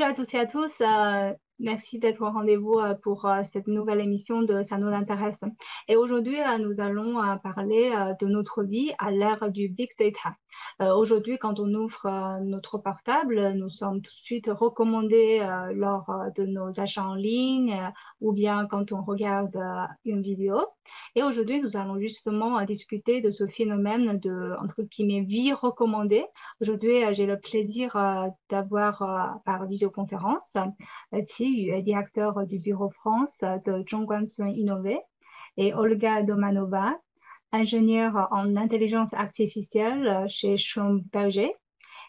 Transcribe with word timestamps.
Bonjour 0.00 0.12
à 0.12 0.24
tous 0.24 0.34
et 0.34 0.38
à 0.38 0.46
tous. 0.46 0.72
Euh, 0.80 1.34
merci 1.58 1.98
d'être 1.98 2.22
au 2.22 2.30
rendez-vous 2.30 2.78
euh, 2.78 2.94
pour 2.94 3.26
euh, 3.26 3.42
cette 3.52 3.66
nouvelle 3.66 4.00
émission 4.00 4.40
de 4.40 4.62
Ça 4.62 4.78
nous 4.78 4.88
intéresse. 4.88 5.38
Et 5.88 5.96
aujourd'hui, 5.96 6.38
nous 6.58 6.80
allons 6.80 7.20
parler 7.44 7.92
de 8.18 8.26
notre 8.26 8.62
vie 8.62 8.92
à 8.98 9.10
l'ère 9.10 9.50
du 9.50 9.68
big 9.68 9.90
data. 9.98 10.36
Euh, 10.80 10.94
aujourd'hui, 10.94 11.36
quand 11.36 11.60
on 11.60 11.74
ouvre 11.74 12.06
euh, 12.06 12.40
notre 12.40 12.78
portable, 12.78 13.52
nous 13.52 13.68
sommes 13.68 14.00
tout 14.00 14.12
de 14.12 14.24
suite 14.24 14.48
recommandés 14.50 15.40
euh, 15.42 15.74
lors 15.74 16.10
de 16.36 16.46
nos 16.46 16.80
achats 16.80 17.04
en 17.04 17.14
ligne 17.14 17.92
ou 18.22 18.32
bien 18.32 18.66
quand 18.66 18.90
on 18.92 19.02
regarde 19.02 19.58
une 20.06 20.22
vidéo. 20.22 20.58
Et 21.16 21.22
aujourd'hui, 21.22 21.60
nous 21.60 21.76
allons 21.76 21.98
justement 21.98 22.62
discuter 22.64 23.20
de 23.20 23.30
ce 23.30 23.46
phénomène 23.46 24.18
de, 24.18 24.54
entre 24.62 24.82
guillemets, 24.84 25.20
vie 25.20 25.52
recommandée. 25.52 26.24
Aujourd'hui, 26.62 27.02
j'ai 27.12 27.26
le 27.26 27.38
plaisir 27.38 27.94
d'avoir 28.48 29.40
par 29.44 29.66
visioconférence 29.66 30.50
Yu, 31.12 31.82
directeur 31.82 32.46
du 32.46 32.58
bureau 32.58 32.90
France 32.90 33.36
de 33.40 33.84
Zhongguancun 33.88 34.48
Innové, 34.48 34.98
et 35.56 35.74
Olga 35.74 36.22
Domanova, 36.22 36.94
ingénieur 37.52 38.28
en 38.30 38.56
intelligence 38.56 39.12
artificielle 39.14 40.26
chez 40.28 40.56
Schlumberger. 40.56 41.52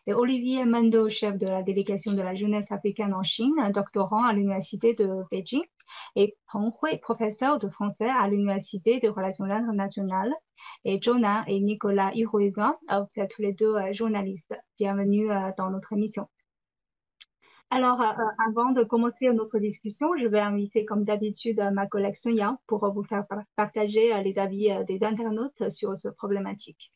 Et 0.07 0.13
Olivier 0.13 0.65
Mando, 0.65 1.09
chef 1.09 1.37
de 1.37 1.45
la 1.45 1.61
délégation 1.61 2.13
de 2.13 2.21
la 2.21 2.33
jeunesse 2.33 2.71
africaine 2.71 3.13
en 3.13 3.21
Chine, 3.21 3.53
doctorant 3.73 4.23
à 4.25 4.33
l'université 4.33 4.95
de 4.95 5.23
Beijing. 5.29 5.61
Et 6.15 6.35
Peng 6.51 6.71
Hui, 6.81 6.97
professeur 6.97 7.59
de 7.59 7.69
français 7.69 8.09
à 8.09 8.27
l'université 8.27 8.99
de 8.99 9.09
relations 9.09 9.45
internationales. 9.45 10.33
Et 10.85 10.99
Jonah 11.01 11.43
et 11.47 11.59
Nicolas 11.59 12.11
Iruizan, 12.15 12.75
vous 12.89 13.21
êtes 13.21 13.31
tous 13.31 13.41
les 13.41 13.53
deux 13.53 13.75
euh, 13.75 13.93
journalistes. 13.93 14.55
Bienvenue 14.77 15.31
euh, 15.31 15.51
dans 15.57 15.69
notre 15.69 15.93
émission. 15.93 16.27
Alors, 17.73 18.01
euh, 18.01 18.03
euh, 18.03 18.49
avant 18.49 18.71
de 18.71 18.83
commencer 18.83 19.31
notre 19.31 19.57
discussion, 19.57 20.09
je 20.19 20.27
vais 20.27 20.41
inviter, 20.41 20.83
comme 20.83 21.05
d'habitude, 21.05 21.61
ma 21.71 21.87
collègue 21.87 22.15
Sonia 22.15 22.57
pour 22.67 22.85
vous 22.91 23.03
faire 23.03 23.23
partager 23.55 24.13
euh, 24.13 24.21
les 24.21 24.37
avis 24.37 24.69
des 24.85 25.05
internautes 25.05 25.69
sur 25.69 25.97
ce 25.97 26.09
problématique. 26.09 26.91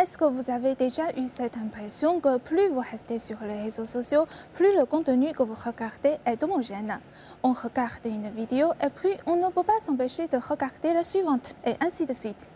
Est-ce 0.00 0.16
que 0.16 0.24
vous 0.24 0.50
avez 0.50 0.74
déjà 0.74 1.10
eu 1.18 1.26
cette 1.26 1.58
impression 1.58 2.20
que 2.20 2.38
plus 2.38 2.68
vous 2.70 2.80
restez 2.80 3.18
sur 3.18 3.36
les 3.42 3.60
réseaux 3.60 3.84
sociaux, 3.84 4.24
plus 4.54 4.74
le 4.78 4.86
contenu 4.86 5.34
que 5.34 5.42
vous 5.42 5.56
regardez 5.62 6.16
est 6.24 6.42
homogène? 6.42 7.00
On 7.42 7.52
regarde 7.52 8.06
une 8.06 8.30
vidéo 8.30 8.68
et 8.82 8.88
puis 8.88 9.10
on 9.26 9.36
ne 9.36 9.52
peut 9.52 9.62
pas 9.62 9.78
s'empêcher 9.80 10.26
de 10.26 10.38
regarder 10.38 10.94
la 10.94 11.02
suivante, 11.02 11.54
et 11.66 11.74
ainsi 11.84 12.06
de 12.06 12.14
suite. 12.14 12.48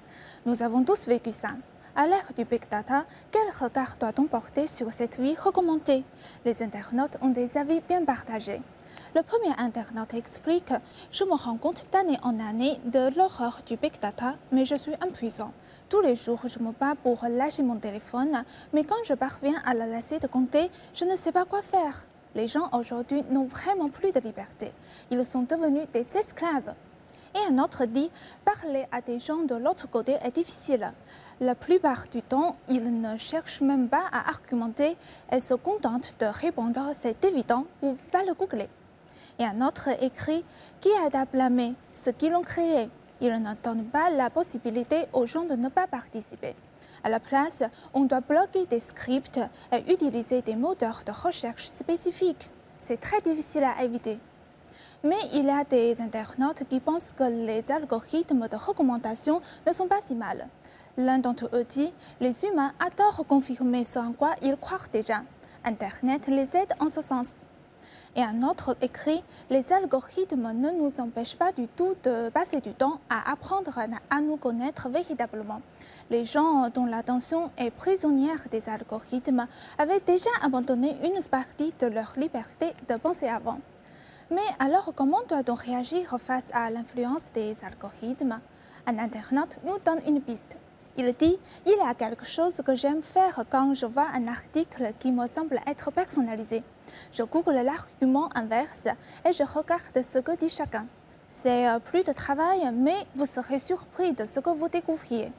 Nous 0.46 0.62
avons 0.62 0.84
tous 0.84 1.06
vécu 1.06 1.32
ça. 1.32 1.50
À 1.94 2.06
l'ère 2.06 2.32
du 2.34 2.46
Big 2.46 2.62
Data, 2.70 3.04
quel 3.30 3.42
regard 3.60 3.96
doit-on 4.00 4.24
porter 4.24 4.66
sur 4.66 4.90
cette 4.90 5.20
vie 5.20 5.36
recommandée? 5.36 6.04
Les 6.46 6.62
internautes 6.62 7.18
ont 7.20 7.28
des 7.28 7.58
avis 7.58 7.82
bien 7.86 8.02
partagés. 8.02 8.62
Le 9.14 9.22
premier 9.22 9.54
internaute 9.58 10.14
explique 10.14 10.72
Je 11.10 11.24
me 11.24 11.34
rends 11.34 11.58
compte 11.58 11.86
d'année 11.92 12.16
en 12.22 12.40
année 12.40 12.80
de 12.86 13.14
l'horreur 13.14 13.60
du 13.66 13.76
big 13.76 13.92
data, 14.00 14.36
mais 14.52 14.64
je 14.64 14.74
suis 14.74 14.94
impuissant. 15.02 15.52
Tous 15.90 16.00
les 16.00 16.16
jours, 16.16 16.40
je 16.46 16.60
me 16.60 16.72
bats 16.72 16.94
pour 17.02 17.26
lâcher 17.28 17.62
mon 17.62 17.76
téléphone, 17.76 18.42
mais 18.72 18.84
quand 18.84 19.04
je 19.04 19.12
parviens 19.12 19.60
à 19.66 19.74
la 19.74 19.86
laisser 19.86 20.18
de 20.18 20.26
compter, 20.26 20.70
je 20.94 21.04
ne 21.04 21.14
sais 21.14 21.30
pas 21.30 21.44
quoi 21.44 21.60
faire. 21.60 22.06
Les 22.34 22.46
gens 22.46 22.70
aujourd'hui 22.72 23.22
n'ont 23.28 23.44
vraiment 23.44 23.90
plus 23.90 24.12
de 24.12 24.20
liberté. 24.20 24.72
Ils 25.10 25.26
sont 25.26 25.42
devenus 25.42 25.86
des 25.92 26.06
esclaves. 26.16 26.74
Et 27.34 27.52
un 27.52 27.58
autre 27.58 27.86
dit 27.86 28.10
Parler 28.44 28.86
à 28.92 29.00
des 29.00 29.18
gens 29.18 29.42
de 29.42 29.54
l'autre 29.54 29.88
côté 29.88 30.16
est 30.22 30.34
difficile. 30.34 30.92
La 31.42 31.56
plupart 31.56 32.04
du 32.08 32.22
temps, 32.22 32.54
ils 32.68 33.00
ne 33.00 33.16
cherchent 33.16 33.62
même 33.62 33.88
pas 33.88 34.04
à 34.12 34.28
argumenter 34.28 34.96
et 35.32 35.40
se 35.40 35.54
contentent 35.54 36.14
de 36.20 36.26
répondre 36.26 36.92
c'est 36.94 37.24
évident 37.24 37.66
ou 37.82 37.96
va 38.12 38.22
le 38.22 38.32
googler. 38.32 38.68
Et 39.40 39.44
un 39.44 39.60
autre 39.60 39.88
écrit 40.00 40.44
Qui 40.80 40.90
a 40.90 41.18
à 41.18 41.24
blâmer 41.24 41.74
ceux 41.94 42.12
qui 42.12 42.28
l'ont 42.28 42.42
créé 42.42 42.88
Ils 43.20 43.42
ne 43.42 43.54
donnent 43.60 43.86
pas 43.86 44.08
la 44.10 44.30
possibilité 44.30 45.06
aux 45.12 45.26
gens 45.26 45.42
de 45.42 45.56
ne 45.56 45.68
pas 45.68 45.88
participer. 45.88 46.54
À 47.02 47.08
la 47.08 47.18
place, 47.18 47.64
on 47.92 48.04
doit 48.04 48.20
bloquer 48.20 48.66
des 48.66 48.78
scripts 48.78 49.40
et 49.72 49.92
utiliser 49.92 50.42
des 50.42 50.54
moteurs 50.54 51.02
de 51.04 51.10
recherche 51.10 51.66
spécifiques. 51.66 52.50
C'est 52.78 53.00
très 53.00 53.20
difficile 53.20 53.64
à 53.64 53.82
éviter. 53.82 54.20
Mais 55.02 55.18
il 55.32 55.46
y 55.46 55.50
a 55.50 55.64
des 55.64 56.00
internautes 56.00 56.62
qui 56.70 56.78
pensent 56.78 57.10
que 57.10 57.24
les 57.24 57.72
algorithmes 57.72 58.46
de 58.46 58.56
recommandation 58.56 59.40
ne 59.66 59.72
sont 59.72 59.88
pas 59.88 60.00
si 60.00 60.14
mal. 60.14 60.46
L'un 60.98 61.18
d'entre 61.18 61.48
eux 61.54 61.64
dit 61.64 61.90
Les 62.20 62.44
humains 62.44 62.72
adorent 62.78 63.24
confirmer 63.26 63.82
ce 63.82 63.98
en 63.98 64.12
quoi 64.12 64.34
ils 64.42 64.58
croient 64.58 64.88
déjà. 64.92 65.22
Internet 65.64 66.26
les 66.26 66.54
aide 66.54 66.74
en 66.80 66.90
ce 66.90 67.00
sens. 67.00 67.32
Et 68.14 68.22
un 68.22 68.42
autre 68.42 68.76
écrit 68.82 69.24
Les 69.48 69.72
algorithmes 69.72 70.52
ne 70.52 70.70
nous 70.70 71.00
empêchent 71.00 71.36
pas 71.36 71.50
du 71.52 71.66
tout 71.66 71.94
de 72.04 72.28
passer 72.28 72.60
du 72.60 72.74
temps 72.74 73.00
à 73.08 73.32
apprendre 73.32 73.78
à 74.10 74.20
nous 74.20 74.36
connaître 74.36 74.90
véritablement. 74.90 75.62
Les 76.10 76.26
gens 76.26 76.68
dont 76.68 76.84
l'attention 76.84 77.50
est 77.56 77.70
prisonnière 77.70 78.44
des 78.50 78.68
algorithmes 78.68 79.46
avaient 79.78 80.00
déjà 80.00 80.30
abandonné 80.42 80.94
une 81.04 81.22
partie 81.22 81.72
de 81.80 81.86
leur 81.86 82.12
liberté 82.18 82.74
de 82.90 82.96
penser 82.96 83.28
avant. 83.28 83.60
Mais 84.30 84.42
alors, 84.58 84.92
comment 84.94 85.22
doit-on 85.26 85.54
réagir 85.54 86.16
face 86.18 86.50
à 86.52 86.68
l'influence 86.68 87.32
des 87.32 87.56
algorithmes? 87.64 88.40
Un 88.86 88.98
internaute 88.98 89.58
nous 89.64 89.78
donne 89.78 90.00
une 90.06 90.20
piste. 90.20 90.58
Il 90.98 91.10
dit 91.14 91.38
Il 91.64 91.72
y 91.72 91.80
a 91.80 91.94
quelque 91.94 92.26
chose 92.26 92.60
que 92.64 92.74
j'aime 92.74 93.02
faire 93.02 93.44
quand 93.48 93.74
je 93.74 93.86
vois 93.86 94.08
un 94.14 94.28
article 94.28 94.92
qui 94.98 95.10
me 95.10 95.26
semble 95.26 95.58
être 95.66 95.90
personnalisé. 95.90 96.62
Je 97.12 97.22
google 97.22 97.62
l'argument 97.64 98.28
inverse 98.34 98.88
et 99.24 99.32
je 99.32 99.42
regarde 99.42 100.02
ce 100.02 100.18
que 100.18 100.36
dit 100.36 100.50
chacun. 100.50 100.86
C'est 101.30 101.66
euh, 101.66 101.78
plus 101.78 102.04
de 102.04 102.12
travail, 102.12 102.70
mais 102.74 103.06
vous 103.14 103.24
serez 103.24 103.58
surpris 103.58 104.12
de 104.12 104.26
ce 104.26 104.38
que 104.40 104.50
vous 104.50 104.68
découvriez. 104.68 105.32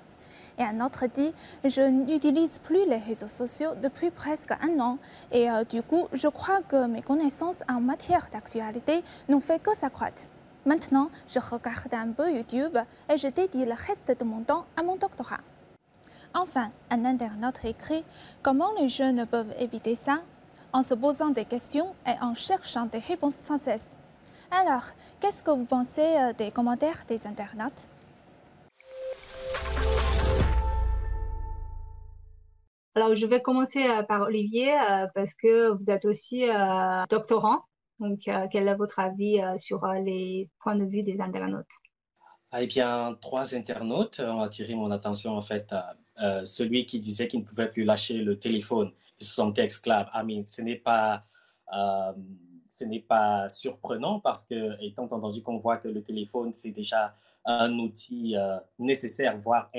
Et 0.58 0.64
un 0.64 0.84
autre 0.84 1.06
dit, 1.06 1.32
je 1.64 1.82
n'utilise 1.82 2.58
plus 2.58 2.88
les 2.88 2.98
réseaux 2.98 3.28
sociaux 3.28 3.76
depuis 3.82 4.10
presque 4.10 4.52
un 4.52 4.80
an 4.80 4.98
et 5.32 5.52
euh, 5.52 5.64
du 5.64 5.84
coup, 5.84 6.08
je 6.14 6.28
crois 6.28 6.62
que 6.62 6.88
mes 6.88 7.04
connaissances 7.04 7.64
en 7.70 7.80
matière 7.80 8.28
d'actualité 8.32 9.04
n'ont 9.30 9.40
fait 9.40 9.62
que 9.62 9.76
s'accroître. 9.76 10.24
Maintenant, 10.66 11.10
je 11.28 11.40
regarde 11.40 11.94
un 11.94 12.12
peu 12.12 12.32
YouTube 12.32 12.78
et 13.10 13.18
je 13.18 13.28
dédie 13.28 13.66
le 13.66 13.74
reste 13.74 14.18
de 14.18 14.24
mon 14.24 14.44
temps 14.44 14.66
à 14.78 14.84
mon 14.84 14.96
doctorat. 14.96 15.42
Enfin, 16.34 16.72
un 16.90 17.06
internaute 17.06 17.64
écrit 17.66 18.04
comment 18.42 18.72
les 18.80 18.90
jeunes 18.90 19.26
peuvent 19.26 19.54
éviter 19.60 19.96
ça? 19.96 20.22
en 20.74 20.82
se 20.82 20.96
posant 20.96 21.30
des 21.30 21.46
questions 21.46 21.96
et 22.06 22.16
en 22.22 22.34
cherchant 22.34 22.88
des 22.88 22.98
réponses 22.98 23.36
sans 23.36 23.60
cesse. 23.60 23.90
Alors, 24.52 24.84
qu'est-ce 25.20 25.44
que 25.44 25.52
vous 25.52 25.66
pensez 25.66 26.02
euh, 26.02 26.34
des 26.34 26.52
commentaires 26.52 27.04
des 27.08 27.26
internautes? 27.28 27.88
Alors, 32.96 33.16
je 33.16 33.26
vais 33.26 33.42
commencer 33.42 33.84
euh, 33.84 34.04
par 34.04 34.22
Olivier 34.24 34.74
euh, 34.74 35.08
parce 35.16 35.34
que 35.34 35.70
vous 35.72 35.90
êtes 35.90 36.06
aussi 36.06 36.46
doctorant. 37.10 37.66
Donc, 38.04 38.20
quel 38.52 38.68
est 38.68 38.76
votre 38.76 39.00
avis 39.00 39.40
sur 39.58 39.86
les 39.88 40.50
points 40.60 40.76
de 40.76 40.86
vue 40.86 41.04
des 41.04 41.20
internautes? 41.20 41.66
Ah, 42.52 42.62
Eh 42.62 42.68
bien, 42.68 43.18
trois 43.22 43.56
internautes 43.56 44.20
ont 44.20 44.42
attiré 44.42 44.76
mon 44.76 44.92
attention 44.92 45.36
en 45.38 45.42
fait. 45.42 45.74
celui 46.44 46.86
qui 46.86 47.00
disait 47.00 47.28
qu'il 47.28 47.40
ne 47.40 47.46
pouvait 47.46 47.70
plus 47.70 47.84
lâcher 47.84 48.18
le 48.18 48.38
téléphone, 48.38 48.92
il 49.20 49.26
se 49.26 49.34
sentait 49.34 49.66
esclave. 49.66 50.10
Ah, 50.14 50.24
mais 50.24 50.46
ce 50.48 50.62
n'est 50.62 50.76
pas, 50.76 51.24
ce 52.68 52.84
n'est 52.84 53.00
pas 53.00 53.50
surprenant 53.50 54.20
parce 54.20 54.44
que, 54.44 54.82
étant 54.84 55.06
entendu 55.06 55.42
qu'on 55.42 55.58
voit 55.58 55.78
que 55.78 55.88
le 55.88 56.04
téléphone 56.04 56.52
c'est 56.54 56.72
déjà 56.72 57.16
un 57.46 57.72
outil 57.80 58.36
nécessaire, 58.78 59.38
voire 59.40 59.72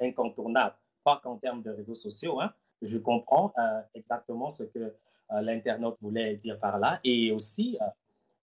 incontournable 0.00 0.74
pas 1.04 1.20
qu'en 1.22 1.36
termes 1.36 1.62
de 1.62 1.70
réseaux 1.70 1.94
sociaux. 1.94 2.40
Hein. 2.40 2.52
Je 2.82 2.98
comprends 2.98 3.52
euh, 3.58 3.80
exactement 3.94 4.50
ce 4.50 4.64
que 4.64 4.78
euh, 4.78 4.90
l'internaute 5.42 5.96
voulait 6.00 6.36
dire 6.36 6.58
par 6.58 6.78
là. 6.78 7.00
Et 7.04 7.30
aussi, 7.32 7.78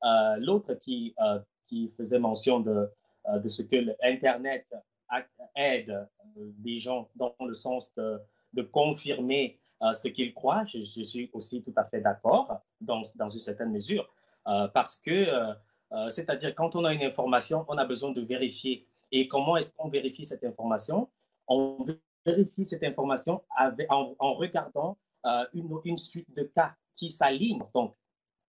euh, 0.04 0.36
l'autre 0.39 0.75
qui, 0.75 1.16
qui 1.68 1.92
faisait 1.98 2.19
mention 2.19 2.60
de, 2.60 2.89
de 3.34 3.50
ce 3.50 3.63
que 3.63 3.95
l'Internet 4.04 4.66
aide 5.56 6.07
des 6.36 6.80
gens 6.80 7.10
dans 7.16 7.36
le 7.39 7.54
sens 7.54 7.94
de, 7.95 8.19
de 8.54 8.62
confirmer 8.62 9.60
ce 9.94 10.07
qu'ils 10.07 10.34
croient, 10.34 10.66
je, 10.66 11.04
suis 11.04 11.30
aussi 11.34 11.62
tout 11.62 11.74
à 11.75 11.84
fait 11.86 12.01
d'accord 12.01 12.62
dans, 12.81 13.04
dans 13.16 13.30
une 13.30 13.42
certaine 13.42 13.72
mesure. 13.72 14.10
parce 14.74 15.00
que, 15.00 15.25
c'est-à-dire, 16.10 16.56
quand 16.56 16.75
on 16.75 16.86
a 16.86 16.94
une 16.94 17.04
information, 17.04 17.66
on 17.68 17.78
a 17.78 17.86
besoin 17.86 18.12
de 18.12 18.22
vérifier. 18.22 18.88
Et 19.12 19.28
comment 19.28 19.57
est-ce 19.57 19.72
qu'on 19.72 19.90
vérifie 19.90 20.25
cette 20.25 20.44
information? 20.44 21.10
On 21.48 21.86
vérifie 22.25 22.66
cette 22.66 22.83
information 22.83 23.42
en, 23.90 24.33
regardant 24.33 24.98
euh, 25.28 25.46
une, 25.84 25.98
suite 25.98 26.34
de 26.36 26.44
cas 26.44 26.74
qui 26.96 27.10
s'alignent. 27.10 27.64
Donc, 27.74 27.96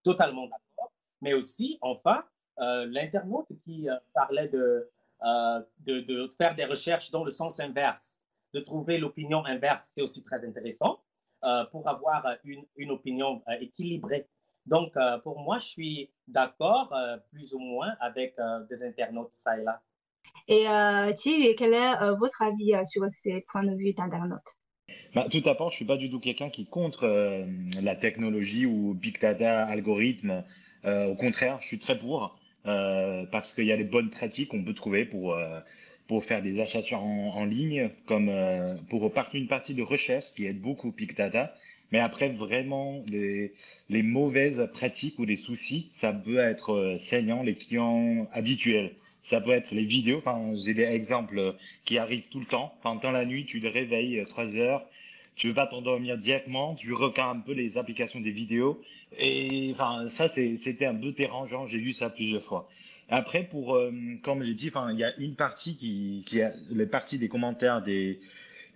totalement 0.03 0.47
d'accord. 0.47 0.91
Mais 1.21 1.33
aussi, 1.33 1.77
enfin, 1.81 2.23
euh, 2.59 2.85
l'internaute 2.85 3.47
qui 3.65 3.89
euh, 3.89 3.95
parlait 4.13 4.47
de, 4.47 4.89
de, 5.85 6.31
faire 6.37 6.55
des 6.55 6.65
recherches 6.65 7.11
dans 7.11 7.23
le 7.23 7.31
sens 7.31 7.59
inverse. 7.59 8.21
de 8.53 8.61
trouver 8.61 8.97
l'opinion 8.97 9.45
inverse, 9.45 9.91
c'est 9.93 10.01
aussi 10.01 10.23
très 10.23 10.43
intéressant 10.43 11.03
pour 11.71 11.87
avoir 11.87 12.25
une, 12.43 12.65
une 12.75 12.91
opinion 12.91 13.41
équilibrée. 13.61 14.27
Donc, 14.65 14.93
pour 15.23 15.39
moi, 15.39 15.59
je 15.59 15.67
suis 15.67 16.11
d'accord 16.27 16.91
plus 17.31 17.53
ou 17.53 17.59
moins 17.59 17.93
avec 17.99 18.35
des 18.69 18.83
internautes 18.83 19.31
ça 19.35 19.57
et 19.57 19.63
là. 19.63 19.81
Et 20.47 20.65
Thierry, 21.15 21.55
quel 21.55 21.73
est 21.73 22.15
votre 22.15 22.41
avis 22.41 22.73
sur 22.87 23.03
ces 23.09 23.45
points 23.51 23.63
de 23.63 23.75
vue 23.75 23.93
d'internautes 23.93 24.58
bah, 25.15 25.27
tout 25.29 25.43
à 25.45 25.55
fait, 25.55 25.63
je 25.71 25.75
suis 25.75 25.85
pas 25.85 25.97
du 25.97 26.09
tout 26.09 26.19
quelqu'un 26.19 26.49
qui 26.49 26.65
contre 26.65 27.07
la 27.81 27.95
technologie 27.95 28.65
ou 28.65 28.93
big 28.93 29.19
data, 29.19 29.65
algorithme. 29.65 30.43
au 30.85 31.15
contraire, 31.15 31.57
je 31.61 31.67
suis 31.67 31.79
très 31.79 31.97
pour. 31.97 32.39
Euh, 32.65 33.25
parce 33.31 33.53
qu'il 33.53 33.65
y 33.65 33.71
a 33.71 33.77
des 33.77 33.85
bonnes 33.85 34.09
pratiques 34.09 34.49
qu'on 34.49 34.63
peut 34.63 34.73
trouver 34.73 35.05
pour, 35.05 35.33
euh, 35.33 35.59
pour 36.07 36.25
faire 36.25 36.41
des 36.41 36.59
achats 36.59 36.81
en, 36.97 37.31
en 37.33 37.45
ligne, 37.45 37.89
comme 38.05 38.27
euh, 38.29 38.75
pour 38.89 39.11
une 39.33 39.47
partie 39.47 39.73
de 39.73 39.81
recherche 39.81 40.25
qui 40.35 40.45
aide 40.45 40.59
beaucoup 40.59 40.91
Big 40.91 41.15
Data. 41.15 41.55
Mais 41.91 41.99
après, 41.99 42.29
vraiment, 42.29 43.01
les, 43.11 43.53
les 43.89 44.03
mauvaises 44.03 44.69
pratiques 44.73 45.17
ou 45.19 45.25
des 45.25 45.37
soucis, 45.37 45.89
ça 45.93 46.13
peut 46.13 46.37
être 46.37 46.97
saignant 46.99 47.41
les 47.41 47.55
clients 47.55 48.27
habituels. 48.33 48.91
Ça 49.21 49.41
peut 49.41 49.51
être 49.51 49.71
les 49.71 49.85
vidéos. 49.85 50.19
Enfin, 50.19 50.51
j'ai 50.55 50.73
des 50.73 50.83
exemples 50.83 51.55
qui 51.85 51.97
arrivent 51.97 52.29
tout 52.29 52.39
le 52.39 52.45
temps. 52.45 52.75
Pendant 52.83 53.11
la 53.11 53.25
nuit, 53.25 53.45
tu 53.45 53.61
te 53.61 53.67
réveilles 53.67 54.23
3 54.27 54.55
heures, 54.57 54.85
tu 55.39 55.53
pas 55.53 55.67
t'endormir 55.67 56.17
directement, 56.17 56.75
tu 56.75 56.93
regardes 56.93 57.37
un 57.37 57.39
peu 57.39 57.53
les 57.53 57.77
applications 57.77 58.19
des 58.19 58.29
vidéos. 58.29 58.81
Et 59.17 59.69
enfin, 59.71 60.09
ça, 60.09 60.27
c'était 60.27 60.85
un 60.85 60.95
peu 60.95 61.13
dérangeant. 61.13 61.65
J'ai 61.65 61.77
vu 61.77 61.93
ça 61.93 62.09
plusieurs 62.09 62.43
fois. 62.43 62.67
Après, 63.07 63.43
pour, 63.43 63.75
euh, 63.75 63.91
comme 64.21 64.43
j'ai 64.43 64.53
dit, 64.53 64.69
il 64.91 64.99
y 64.99 65.03
a 65.05 65.15
une 65.17 65.35
partie 65.35 65.77
qui, 65.77 66.25
qui 66.27 67.17
des 67.17 67.29
commentaires 67.29 67.81
des, 67.81 68.19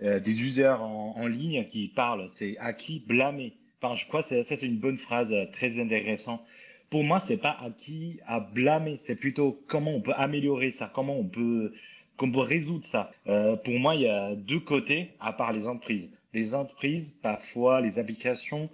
euh, 0.02 0.22
des 0.22 0.32
users 0.32 0.78
en, 0.80 1.28
ligne 1.28 1.66
qui 1.66 1.90
parlent, 1.90 2.30
c'est 2.30 2.58
à 2.60 2.72
qui 2.72 3.04
blâmer? 3.06 3.54
Enfin, 3.82 3.96
je 3.96 4.08
crois 4.08 4.24
que 4.24 4.42
ça, 4.42 4.56
c'est 4.56 4.66
une 4.66 4.78
bonne 4.78 4.98
phrase 4.98 5.34
euh, 5.34 5.46
très 5.52 5.82
intéressante. 5.82 6.42
Pour 6.90 7.04
moi, 7.04 7.20
c'est 7.20 7.38
pas 7.38 7.58
à 7.62 7.72
qui 7.72 8.22
à 8.26 8.40
blâmer, 8.40 8.96
c'est 8.98 9.18
plutôt 9.18 9.62
comment 9.68 9.92
on 9.92 10.02
peut 10.02 10.14
améliorer 10.16 10.72
ça, 10.72 10.90
comment 10.94 11.20
on 11.20 11.26
peut 11.26 11.74
résoudre 12.18 12.86
ça? 12.86 13.12
Euh, 13.28 13.58
pour 13.58 13.78
moi, 13.80 13.96
il 13.96 14.04
y 14.04 14.08
a 14.08 14.34
deux 14.34 14.62
côtés, 14.62 15.10
à 15.20 15.34
part 15.34 15.52
les 15.52 15.68
entreprises 15.68 16.10
les 16.34 16.56
entreprises, 16.56 17.16
parfois 17.22 17.82
les 17.82 18.00
applications, 18.00 18.70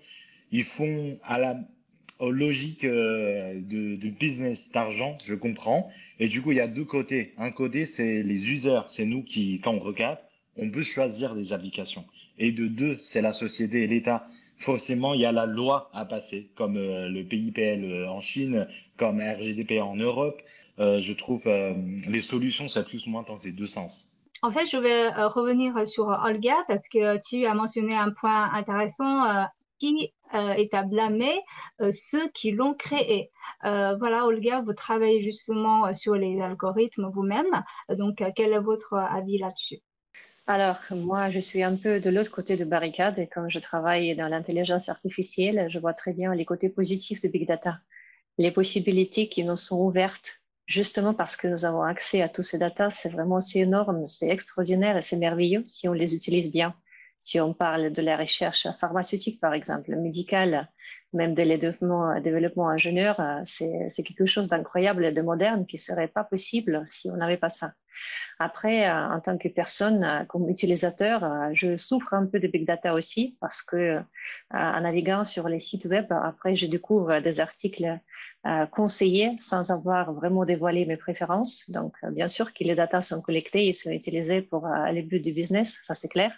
ils 0.52 0.64
font 0.64 1.18
à 1.24 1.38
la 1.38 1.60
aux 2.20 2.32
logiques 2.32 2.84
euh, 2.84 3.60
de, 3.62 4.10
business 4.10 4.72
d'argent, 4.72 5.18
je 5.26 5.34
comprends. 5.34 5.90
Et 6.20 6.28
du 6.28 6.42
coup, 6.42 6.52
il 6.52 6.58
y 6.58 6.62
a 6.62 6.68
deux 6.68 6.86
côtés. 6.86 7.34
Un 7.38 7.52
côté, 7.52 7.86
c'est 7.86 8.22
les 8.24 8.52
users, 8.52 8.82
c'est 8.90 9.06
nous 9.06 9.24
qui, 9.24 9.62
quand 9.64 9.74
on 9.74 9.80
regarde, 9.80 10.20
on 10.58 10.70
peut 10.70 10.82
choisir 10.82 11.34
des 11.34 11.54
applications. 11.54 12.06
Et 12.38 12.52
de 12.52 12.68
deux, 12.68 12.98
c'est 13.02 13.22
la 13.22 13.34
société 13.34 13.84
et 13.84 13.88
l'État. 13.88 14.28
Forcément, 14.58 15.14
il 15.14 15.22
y 15.22 15.26
a 15.26 15.32
la 15.32 15.46
loi 15.46 15.90
à 15.94 16.04
passer, 16.04 16.50
comme 16.56 16.76
euh, 16.76 17.08
le 17.08 17.24
PIPL 17.24 17.86
euh, 17.86 18.10
en 18.10 18.20
Chine, 18.20 18.68
comme 18.98 19.22
RGDP 19.22 19.80
en 19.82 19.96
Europe. 19.96 20.42
je 20.78 21.14
trouve 21.14 21.44
les 21.46 22.22
solutions, 22.22 22.68
c'est 22.68 22.86
plus 22.86 23.06
ou 23.08 23.12
moins 23.12 23.24
dans 23.24 23.38
ces 23.38 23.54
deux 23.54 23.68
sens. 23.68 24.09
En 24.42 24.52
fait, 24.52 24.66
je 24.66 24.78
vais 24.78 25.06
euh, 25.06 25.28
revenir 25.28 25.86
sur 25.86 26.08
Olga 26.08 26.56
parce 26.68 26.88
que 26.88 27.20
tu 27.28 27.46
as 27.46 27.54
mentionné 27.54 27.96
un 27.96 28.12
point 28.12 28.52
intéressant 28.54 29.26
euh, 29.26 29.44
qui 29.80 30.14
euh, 30.34 30.54
est 30.54 30.74
à 30.74 30.84
blâmer 30.84 31.40
ceux 31.92 32.30
qui 32.30 32.52
l'ont 32.52 32.74
créé. 32.74 33.32
voilà, 33.64 34.26
Olga, 34.26 34.62
vous 34.62 34.74
travaillez 34.74 35.24
justement 35.24 35.92
sur 35.94 36.16
les 36.16 36.42
algorithmes 36.42 37.10
vous-même. 37.10 37.64
Donc, 37.90 38.22
quel 38.36 38.54
est 38.54 38.60
votre 38.60 38.96
avis 38.96 39.38
là-dessus? 39.38 39.80
Alors, 40.48 40.78
moi, 40.92 41.30
je 41.30 41.40
suis 41.40 41.64
un 41.64 41.76
peu 41.76 42.00
de 42.00 42.10
l'autre 42.10 42.32
côté 42.32 42.56
de 42.56 42.66
barricade 42.66 43.20
et 43.20 43.28
comme 43.28 43.50
je 43.50 43.60
travaille 43.60 44.16
dans 44.16 44.28
l'intelligence 44.28 44.90
artificielle, 44.90 45.68
je 45.70 45.80
vois 45.80 45.94
très 45.94 46.12
bien 46.12 46.34
les 46.36 46.46
côtés 46.46 46.70
positifs 46.70 47.22
de 47.22 47.28
Big 47.28 47.48
Data, 47.48 47.80
les 48.38 48.52
possibilités 48.52 49.30
qui 49.30 49.44
nous 49.44 49.58
sont 49.58 49.80
ouvertes 49.80 50.42
justement 50.70 51.16
parce 51.16 51.36
que 51.36 51.48
nous 51.48 51.66
avons 51.66 51.82
accès 51.82 52.22
à 52.22 52.30
tous 52.30 52.44
ces 52.44 52.60
datas, 52.60 52.92
c'est 52.92 53.10
vraiment 53.10 53.38
aussi 53.38 53.60
énorme, 53.60 54.06
c'est 54.06 54.30
extraordinaire 54.30 54.96
et 54.96 55.02
c'est 55.02 55.18
merveilleux 55.18 55.64
si 55.66 55.90
on 55.90 55.94
les 55.94 56.14
utilise 56.16 56.52
bien. 56.52 56.76
Si 57.20 57.42
on 57.42 57.54
parle 57.54 57.92
de 57.92 58.02
la 58.02 58.16
recherche 58.16 58.68
pharmaceutique, 58.80 59.42
par 59.42 59.54
exemple, 59.54 59.94
médicale, 59.96 60.70
même 61.14 61.34
des 61.34 61.46
développements, 61.58 62.20
développement 62.20 62.70
ingénieur, 62.70 63.20
c'est 63.44 64.04
quelque 64.04 64.26
chose 64.26 64.48
d'incroyable 64.48 65.06
et 65.06 65.12
de 65.12 65.22
moderne 65.22 65.66
qui 65.66 65.78
serait 65.78 66.08
pas 66.08 66.24
possible 66.24 66.84
si 66.88 67.10
on 67.10 67.18
n'avait 67.18 67.38
pas 67.38 67.50
ça. 67.50 67.74
Après, 68.42 68.88
euh, 68.88 69.10
en 69.10 69.20
tant 69.20 69.38
que 69.38 69.50
personne, 69.50 70.04
euh, 70.04 70.24
comme 70.24 70.50
utilisateur, 70.50 71.24
euh, 71.24 71.50
je 71.52 71.76
souffre 71.76 72.14
un 72.14 72.26
peu 72.26 72.40
de 72.40 72.48
big 72.48 72.66
data 72.66 72.94
aussi 72.94 73.38
parce 73.42 73.62
que 73.62 74.00
en 74.52 74.82
naviguant 74.82 75.24
sur 75.24 75.50
les 75.50 75.60
sites 75.60 75.86
web, 75.86 76.06
après, 76.12 76.56
je 76.56 76.66
découvre 76.66 77.20
des 77.20 77.40
articles 77.40 78.00
conseillés 78.72 79.36
sans 79.38 79.70
avoir 79.70 80.14
vraiment 80.14 80.46
dévoilé 80.46 80.86
mes 80.86 80.96
préférences. 80.96 81.70
Donc, 81.70 81.94
bien 82.12 82.28
sûr 82.28 82.54
que 82.54 82.64
les 82.64 82.74
datas 82.74 83.02
sont 83.02 83.22
collectées 83.22 83.68
et 83.68 83.74
sont 83.74 83.90
utilisées 83.90 84.42
pour 84.42 84.68
les 84.92 85.02
buts 85.02 85.20
du 85.20 85.34
business, 85.34 85.78
ça 85.82 85.94
c'est 85.94 86.08
clair. 86.08 86.32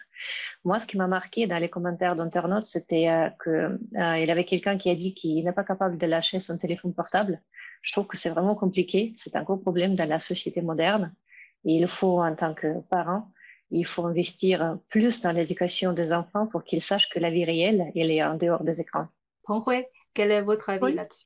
Moi, 0.65 0.79
ce 0.79 0.88
qui 0.88 0.97
m'a 0.97 1.07
marqué 1.07 1.45
dans 1.45 1.59
les 1.59 1.69
commentaires 1.69 2.15
d'internautes, 2.15 2.65
c'était 2.65 3.07
qu'il 3.44 4.31
avait 4.31 4.45
quelqu'un 4.62 4.78
qui 4.78 4.90
a 4.90 4.96
dit 4.96 5.13
qu'il 5.13 5.44
n'est 5.44 5.52
pas 5.52 5.63
capable 5.63 5.98
de 5.98 6.08
lâcher 6.08 6.40
son 6.40 6.58
téléphone 6.58 6.94
portable. 6.94 7.42
Je 7.81 7.92
trouve 7.92 8.08
que 8.08 8.18
c'est 8.18 8.30
vraiment 8.30 8.56
compliqué. 8.56 9.12
C'est 9.16 9.36
un 9.36 9.44
gros 9.44 9.58
problème 9.58 9.96
dans 9.96 10.08
la 10.08 10.19
société 10.19 10.62
moderne 10.62 11.13
il 11.63 11.88
faut, 11.88 12.22
en 12.22 12.36
tant 12.36 12.54
que 12.54 12.81
parent, 12.90 13.31
il 13.69 13.86
faut 13.86 14.06
investir 14.06 14.78
plus 14.90 15.22
dans 15.22 15.31
l'éducation 15.31 15.94
des 15.94 16.13
enfants 16.13 16.48
pour 16.48 16.63
qu'ils 16.63 16.81
sachent 16.81 17.10
que 17.10 17.19
la 17.19 17.30
vie 17.30 17.46
réelle, 17.46 17.92
elle 17.96 18.12
est 18.12 18.24
en 18.24 18.36
dehors 18.36 18.63
des 18.63 18.81
écrans. 18.81 19.08
quel 20.13 20.31
est 20.31 20.42
votre 20.42 20.69
avis 20.69 20.94
là-dessus? 20.94 21.25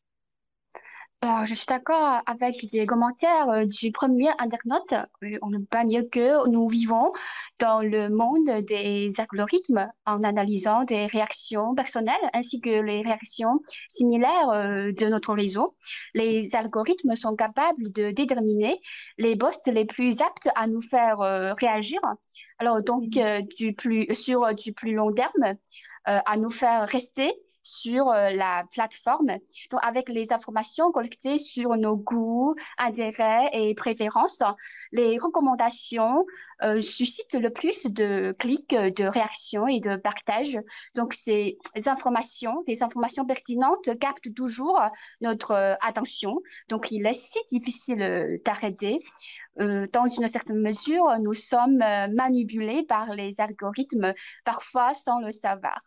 Alors, 1.28 1.48
je 1.48 1.56
suis 1.56 1.66
d'accord 1.66 2.22
avec 2.28 2.68
des 2.72 2.86
commentaires 2.86 3.50
euh, 3.50 3.66
du 3.66 3.90
premier 3.90 4.30
internaute. 4.38 4.94
Euh, 5.24 5.40
on 5.42 5.50
ne 5.50 5.58
peut 5.58 5.68
pas 5.72 5.84
dire 5.84 6.04
que 6.12 6.48
nous 6.48 6.68
vivons 6.68 7.14
dans 7.58 7.82
le 7.82 8.10
monde 8.10 8.64
des 8.68 9.12
algorithmes 9.18 9.90
en 10.06 10.24
analysant 10.24 10.84
des 10.84 11.08
réactions 11.08 11.74
personnelles 11.74 12.14
ainsi 12.34 12.62
que 12.62 12.70
les 12.70 13.02
réactions 13.02 13.60
similaires 13.90 14.50
euh, 14.50 14.92
de 14.92 15.08
notre 15.08 15.34
réseau. 15.34 15.76
Les 16.14 16.56
algorithmes 16.56 17.16
sont 17.16 17.36
capables 17.36 17.92
de 17.92 18.12
déterminer 18.12 18.80
les 19.18 19.36
posts 19.36 19.68
les 19.68 19.86
plus 19.86 20.22
aptes 20.22 20.50
à 20.54 20.68
nous 20.68 20.82
faire 20.82 21.18
réagir. 21.60 22.00
Alors, 22.60 22.84
donc, 22.84 23.10
du 23.58 23.74
plus, 23.74 24.14
sur 24.14 24.54
du 24.54 24.74
plus 24.74 24.94
long 24.94 25.12
terme, 25.12 25.56
à 26.06 26.38
nous 26.38 26.52
faire 26.52 26.88
rester 26.88 27.34
sur 27.66 28.10
euh, 28.10 28.30
la 28.30 28.64
plateforme. 28.72 29.38
Donc, 29.72 29.80
avec 29.84 30.08
les 30.08 30.32
informations 30.32 30.92
collectées 30.92 31.38
sur 31.38 31.76
nos 31.76 31.98
goûts, 31.98 32.56
intérêts 32.78 33.50
et 33.52 33.74
préférences, 33.76 34.44
les 34.92 35.18
recommandations 35.18 36.26
euh, 36.64 36.80
suscitent 36.80 37.36
le 37.36 37.50
plus 37.50 37.88
de 37.88 38.34
clics, 38.38 38.70
de 38.74 39.06
réactions 39.06 39.68
et 39.68 39.80
de 39.80 39.98
partages. 39.98 40.58
Donc, 40.94 41.14
ces 41.14 41.58
informations, 41.88 42.64
les 42.68 42.84
informations 42.84 43.26
pertinentes 43.26 43.98
captent 44.00 44.34
toujours 44.34 44.80
notre 45.22 45.52
euh, 45.52 45.76
attention. 45.82 46.38
Donc, 46.70 46.92
il 46.92 47.06
est 47.06 47.14
si 47.14 47.40
difficile 47.50 48.40
d'arrêter. 48.46 49.00
dans 49.58 50.06
une 50.06 50.28
certaine 50.28 50.62
mesure, 50.62 51.08
nous 51.22 51.34
sommes 51.34 51.78
manipulés 52.14 52.84
par 52.84 53.16
les 53.16 53.40
algorithmes, 53.42 54.14
parfois 54.44 54.94
sans 54.94 55.20
le 55.20 55.32
savoir. 55.32 55.82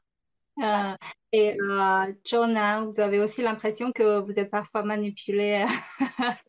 Euh, 0.63 0.97
et 1.33 1.57
euh, 1.61 2.13
Jonah, 2.25 2.85
vous 2.85 3.01
avez 3.01 3.21
aussi 3.21 3.43
l'impression 3.43 3.93
que 3.93 4.21
vous 4.21 4.39
êtes 4.39 4.51
parfois 4.51 4.83
manipulé. 4.83 5.67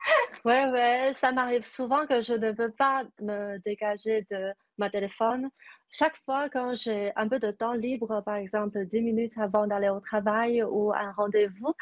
ouais, 0.46 0.70
ouais, 0.72 1.14
ça 1.16 1.32
m'arrive 1.32 1.66
souvent 1.66 2.06
que 2.08 2.22
je 2.22 2.34
ne 2.34 2.52
peux 2.52 2.72
pas 2.72 3.04
me 3.22 3.58
dégager 3.60 4.26
de 4.32 4.52
ma 4.78 4.90
téléphone. 4.90 5.50
Chaque 5.92 6.16
fois 6.24 6.50
quand 6.50 6.74
j'ai 6.76 7.12
un 7.16 7.28
peu 7.28 7.40
de 7.40 7.52
temps 7.52 7.74
libre, 7.74 8.22
par 8.24 8.36
exemple 8.36 8.86
10 8.86 9.02
minutes 9.02 9.38
avant 9.38 9.68
d'aller 9.68 9.90
au 9.90 10.00
travail 10.00 10.64
ou 10.64 10.94
un 10.94 11.12
rendez-vous, 11.12 11.74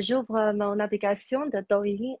j'ouvre 0.00 0.52
mon 0.52 0.78
application 0.80 1.46
de 1.46 1.64
Douyin, 1.70 2.16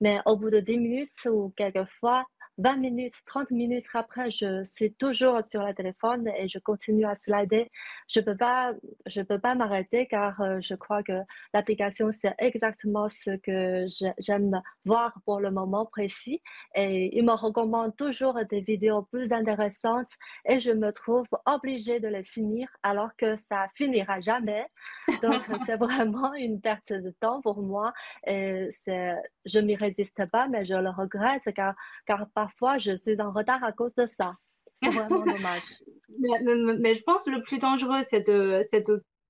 mais 0.00 0.18
au 0.24 0.36
bout 0.36 0.50
de 0.50 0.60
10 0.60 0.78
minutes 0.78 1.26
ou 1.26 1.52
quelquefois 1.56 2.24
20 2.58 2.76
minutes, 2.76 3.14
30 3.26 3.52
minutes 3.52 3.86
après, 3.94 4.30
je 4.30 4.64
suis 4.64 4.92
toujours 4.92 5.40
sur 5.48 5.62
le 5.62 5.72
téléphone 5.74 6.28
et 6.36 6.48
je 6.48 6.58
continue 6.58 7.06
à 7.06 7.14
slider. 7.14 7.70
Je 8.08 8.20
peux 8.20 8.36
pas, 8.36 8.72
je 9.06 9.22
peux 9.22 9.38
pas 9.38 9.54
m'arrêter 9.54 10.06
car 10.06 10.40
euh, 10.40 10.58
je 10.60 10.74
crois 10.74 11.04
que 11.04 11.20
l'application 11.54 12.10
c'est 12.12 12.34
exactement 12.38 13.08
ce 13.08 13.36
que 13.36 13.86
j'aime 14.18 14.60
voir 14.84 15.20
pour 15.24 15.38
le 15.40 15.52
moment 15.52 15.86
précis 15.86 16.42
et 16.74 17.16
il 17.16 17.24
me 17.24 17.32
recommande 17.32 17.96
toujours 17.96 18.38
des 18.50 18.60
vidéos 18.60 19.02
plus 19.02 19.32
intéressantes 19.32 20.08
et 20.44 20.58
je 20.58 20.72
me 20.72 20.92
trouve 20.92 21.26
obligée 21.46 22.00
de 22.00 22.08
les 22.08 22.24
finir 22.24 22.68
alors 22.82 23.14
que 23.16 23.36
ça 23.36 23.68
finira 23.74 24.20
jamais. 24.20 24.66
Donc 25.22 25.42
c'est 25.66 25.76
vraiment 25.76 26.34
une 26.34 26.60
perte 26.60 26.92
de 26.92 27.10
temps 27.20 27.40
pour 27.40 27.62
moi 27.62 27.92
et 28.26 28.68
c'est, 28.84 29.14
je 29.48 29.58
m'y 29.58 29.76
résiste 29.76 30.24
pas 30.30 30.48
mais 30.48 30.64
je 30.64 30.74
le 30.74 30.90
regrette 30.90 31.42
car, 31.54 31.74
car 32.06 32.26
parfois 32.34 32.78
je 32.78 32.96
suis 32.96 33.20
en 33.20 33.32
retard 33.32 33.62
à 33.64 33.72
cause 33.72 33.94
de 33.96 34.06
ça. 34.06 34.34
C'est 34.82 34.90
vraiment 34.90 35.24
dommage. 35.24 35.82
Mais, 36.20 36.94
je 36.94 37.02
pense 37.02 37.24
que 37.24 37.30
le 37.30 37.42
plus 37.42 37.58
dangereux, 37.58 38.02
c'est 38.08 38.26
de, 38.26 38.62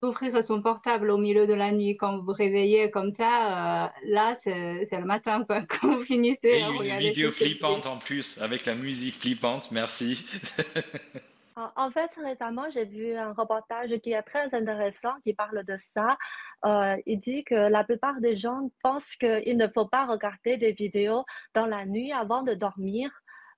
d'ouvrir 0.02 0.42
son 0.42 0.62
portable 0.62 1.10
au 1.10 1.18
milieu 1.18 1.46
de 1.46 1.54
la 1.54 1.72
nuit 1.72 1.96
quand 1.96 2.18
vous 2.18 2.24
vous 2.24 2.32
réveillez 2.32 2.90
comme 2.90 3.10
ça. 3.10 3.86
Euh, 3.86 3.88
là, 4.04 4.34
c'est, 4.42 4.86
le 4.90 5.04
matin, 5.04 5.44
quoi, 5.44 5.62
quand 5.68 5.96
vous 5.96 6.04
finissez. 6.04 6.48
Et 6.48 6.60
une 6.60 6.98
vidéo 6.98 7.30
flippante 7.30 7.86
en 7.86 7.98
plus, 7.98 8.40
avec 8.40 8.66
la 8.66 8.74
musique 8.74 9.16
flippante. 9.16 9.70
Merci. 9.70 10.24
En 11.76 11.90
fait, 11.90 12.14
récemment, 12.22 12.70
j'ai 12.70 12.84
vu 12.84 13.16
un 13.16 13.32
reportage 13.32 13.90
qui 13.98 14.12
est 14.12 14.22
très 14.22 14.54
intéressant, 14.54 15.14
qui 15.24 15.34
parle 15.34 15.64
de 15.64 15.76
ça. 15.76 16.16
Euh, 16.64 16.96
il 17.06 17.18
dit 17.20 17.42
que 17.44 17.54
la 17.54 17.82
plupart 17.82 18.20
des 18.20 18.36
gens 18.36 18.70
pensent 18.82 19.16
qu'il 19.16 19.56
ne 19.56 19.66
faut 19.68 19.88
pas 19.88 20.06
regarder 20.06 20.56
des 20.56 20.72
vidéos 20.72 21.24
dans 21.54 21.66
la 21.66 21.84
nuit 21.84 22.12
avant 22.12 22.42
de 22.42 22.54
dormir. 22.54 23.10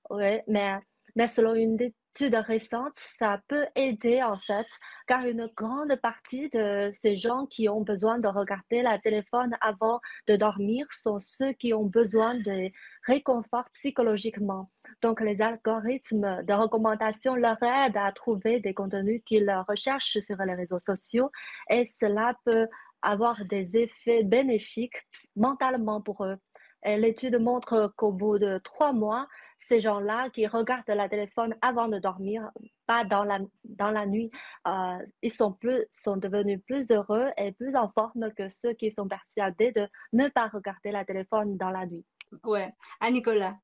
Ouais, 0.09 0.43
mais, 0.49 0.79
mais 1.15 1.29
selon 1.29 1.55
une 1.55 1.79
étude 1.81 2.35
récente, 2.35 2.99
ça 3.19 3.41
peut 3.49 3.67
aider 3.75 4.23
en 4.23 4.39
fait, 4.39 4.67
car 5.07 5.27
une 5.27 5.51
grande 5.55 5.95
partie 5.97 6.49
de 6.49 6.93
ces 7.03 7.17
gens 7.17 7.47
qui 7.47 7.69
ont 7.69 7.83
besoin 7.83 8.19
de 8.19 8.29
regarder 8.29 8.83
la 8.83 8.99
téléphone 8.99 9.57
avant 9.61 10.01
de 10.27 10.37
dormir 10.37 10.87
sont 11.03 11.21
ceux 11.21 11.53
qui 11.53 11.75
ont 11.75 11.85
besoin 11.85 12.35
de 12.35 12.71
réconfort 13.07 13.69
psychologiquement. 13.73 14.71
Donc, 15.03 15.21
les 15.21 15.41
algorithmes 15.41 16.43
de 16.45 16.53
recommandation 16.53 17.35
leur 17.35 17.63
aident 17.63 17.97
à 17.97 18.13
trouver 18.13 18.61
des 18.61 18.75
contenus 18.75 19.23
qu'ils 19.27 19.51
recherchent 19.69 20.19
sur 20.21 20.37
les 20.37 20.55
réseaux 20.55 20.81
sociaux 20.81 21.31
et 21.69 21.87
cela 22.01 22.35
peut 22.45 22.69
avoir 23.03 23.45
des 23.45 23.77
effets 23.77 24.23
bénéfiques 24.23 24.97
mentalement 25.37 26.01
pour 26.01 26.25
eux. 26.25 26.37
L'étude 26.85 27.39
montre 27.39 27.93
qu'au 27.97 28.13
bout 28.13 28.39
de 28.39 28.59
trois 28.59 28.93
mois, 28.93 29.29
ces 29.59 29.81
gens-là 29.81 30.31
qui 30.31 30.47
regardent 30.47 30.89
la 30.89 31.09
téléphone 31.09 31.55
avant 31.61 31.89
de 31.89 31.99
dormir, 31.99 32.51
pas 32.87 33.05
dans 33.05 33.25
la, 33.25 33.39
dans 33.65 33.91
la 33.91 34.07
nuit, 34.07 34.31
euh, 34.67 34.99
ils 35.23 35.33
sont, 35.33 35.53
plus, 35.53 35.85
sont 36.03 36.17
devenus 36.17 36.61
plus 36.67 36.91
heureux 36.91 37.29
et 37.37 37.53
plus 37.53 37.77
en 37.77 37.91
forme 37.91 38.33
que 38.33 38.49
ceux 38.49 38.73
qui 38.73 38.91
sont 38.91 39.07
persuadés 39.07 39.73
de 39.73 39.87
ne 40.13 40.29
pas 40.29 40.49
regarder 40.49 40.91
la 40.91 41.05
téléphone 41.05 41.57
dans 41.57 41.71
la 41.71 41.87
nuit. 41.87 42.05
Ouais. 42.45 42.73
À 43.01 43.11
Nicolas. 43.11 43.57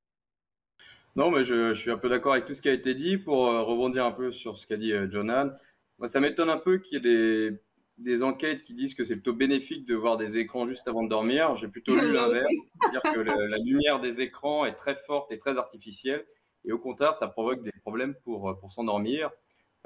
Non, 1.17 1.31
mais 1.31 1.45
je, 1.45 1.73
je 1.73 1.81
suis 1.81 1.91
un 1.91 1.97
peu 1.97 2.11
d'accord 2.11 2.35
avec 2.35 2.45
tout 2.45 2.53
ce 2.53 2.61
qui 2.61 2.69
a 2.69 2.75
été 2.75 2.95
dit. 2.95 3.17
Pour 3.17 3.49
euh, 3.49 3.63
rebondir 3.63 4.05
un 4.05 4.13
peu 4.13 4.31
sur 4.33 4.59
ce 4.59 4.67
qu'a 4.67 4.77
dit 4.77 4.93
euh, 4.93 5.11
Jonan, 5.11 5.51
moi, 5.99 6.09
ça 6.09 6.21
m'étonne 6.21 6.51
un 6.51 6.59
peu 6.59 6.77
qu'il 6.77 6.95
y 6.95 6.97
ait 6.99 7.51
des, 7.51 7.57
des 7.97 8.23
enquêtes 8.23 8.61
qui 8.61 8.75
disent 8.75 8.95
que 8.95 9.03
c'est 9.03 9.15
plutôt 9.15 9.33
bénéfique 9.33 9.87
de 9.87 9.95
voir 9.95 10.19
des 10.19 10.37
écrans 10.37 10.69
juste 10.69 10.87
avant 10.89 11.03
de 11.03 11.09
dormir. 11.09 11.57
J'ai 11.57 11.69
plutôt 11.69 11.97
lu 11.97 12.13
l'inverse, 12.13 12.71
c'est-à-dire 12.81 13.01
que 13.15 13.21
la, 13.21 13.59
lumière 13.59 13.99
des 13.99 14.21
écrans 14.21 14.67
est 14.67 14.75
très 14.75 14.95
forte 14.95 15.33
et 15.33 15.39
très 15.39 15.57
artificielle, 15.57 16.27
et 16.67 16.73
au 16.73 16.79
contraire, 16.79 17.15
ça 17.15 17.29
provoque 17.29 17.63
des 17.63 17.73
problèmes 17.81 18.15
pour, 18.23 18.51
euh, 18.51 18.55
pour 18.55 18.71
s'endormir. 18.71 19.31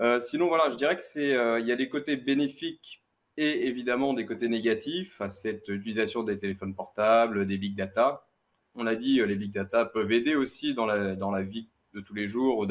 Euh, 0.00 0.18
sinon, 0.18 0.48
voilà, 0.48 0.68
je 0.70 0.76
dirais 0.76 0.96
que 0.96 1.02
c'est, 1.02 1.30
il 1.60 1.66
y 1.66 1.72
a 1.72 1.76
des 1.76 1.88
côtés 1.88 2.16
bénéfiques 2.16 3.04
et 3.36 3.68
évidemment 3.68 4.14
des 4.14 4.26
côtés 4.26 4.48
négatifs 4.48 5.20
à 5.20 5.28
cette 5.28 5.68
utilisation 5.68 6.24
des 6.24 6.38
téléphones 6.38 6.74
portables, 6.74 7.46
des 7.46 7.56
big 7.56 7.76
data. 7.76 8.26
On 8.74 8.84
l'a 8.84 8.96
dit, 8.96 9.20
les 9.24 9.36
big 9.36 9.52
data 9.52 9.84
peuvent 9.84 10.12
aider 10.12 10.34
aussi 10.34 10.74
dans 10.74 10.86
la, 10.86 11.16
dans 11.16 11.30
la 11.30 11.42
vie 11.42 11.68
de 11.92 12.00
tous 12.00 12.14
les 12.14 12.28
jours, 12.28 12.66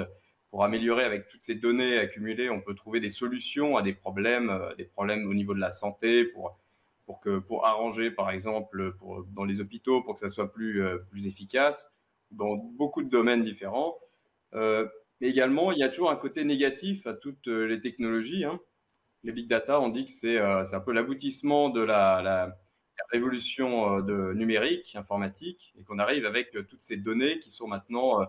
pour 0.50 0.64
améliorer 0.64 1.04
avec 1.04 1.28
toutes 1.28 1.44
ces 1.44 1.56
données 1.56 2.00
accumulées, 2.00 2.50
on 2.50 2.62
peut 2.62 2.74
trouver 2.74 3.00
des 3.00 3.10
solutions 3.10 3.78
à 3.78 3.82
des 3.82 3.94
problèmes, 3.94 4.50
euh, 4.50 4.74
des 4.76 4.86
problèmes 4.86 5.28
au 5.28 5.34
niveau 5.34 5.54
de 5.54 5.60
la 5.60 5.72
santé, 5.72 6.26
pour 6.26 6.58
pour 7.06 7.20
que 7.22 7.40
pour 7.40 7.66
arranger 7.66 8.12
par 8.12 8.30
exemple 8.30 8.96
dans 9.34 9.44
les 9.44 9.62
hôpitaux 9.62 10.04
pour 10.04 10.14
que 10.14 10.20
ça 10.20 10.30
soit 10.30 10.52
plus 10.52 10.84
euh, 10.84 11.00
plus 11.10 11.26
efficace 11.26 11.92
dans 12.32 12.56
beaucoup 12.56 13.04
de 13.04 13.10
domaines 13.10 13.44
différents. 13.44 13.98
Euh, 14.54 14.88
mais 15.22 15.30
également, 15.30 15.72
il 15.72 15.80
y 15.80 15.84
a 15.84 15.90
toujours 15.90 16.12
un 16.12 16.16
côté 16.16 16.46
négatif 16.46 17.06
à 17.08 17.14
toutes 17.14 17.48
les 17.48 17.82
technologies. 17.82 18.46
Hein. 18.46 18.60
Les 19.24 19.32
big 19.34 19.48
data, 19.50 19.82
on 19.82 19.90
dit 19.90 20.06
que 20.06 20.12
c'est 20.12 20.40
c'est 20.64 20.76
un 20.76 20.80
peu 20.80 20.94
l'aboutissement 20.94 21.70
de 21.70 21.82
la, 21.82 22.58
révolution 23.12 24.02
de 24.02 24.34
numérique, 24.34 24.96
informatique, 24.96 25.74
et 25.80 25.84
qu'on 25.84 26.00
arrive 26.00 26.26
avec 26.26 26.52
toutes 26.68 26.82
ces 26.82 26.98
données 26.98 27.40
qui 27.40 27.52
sont 27.52 27.68
maintenant 27.68 28.26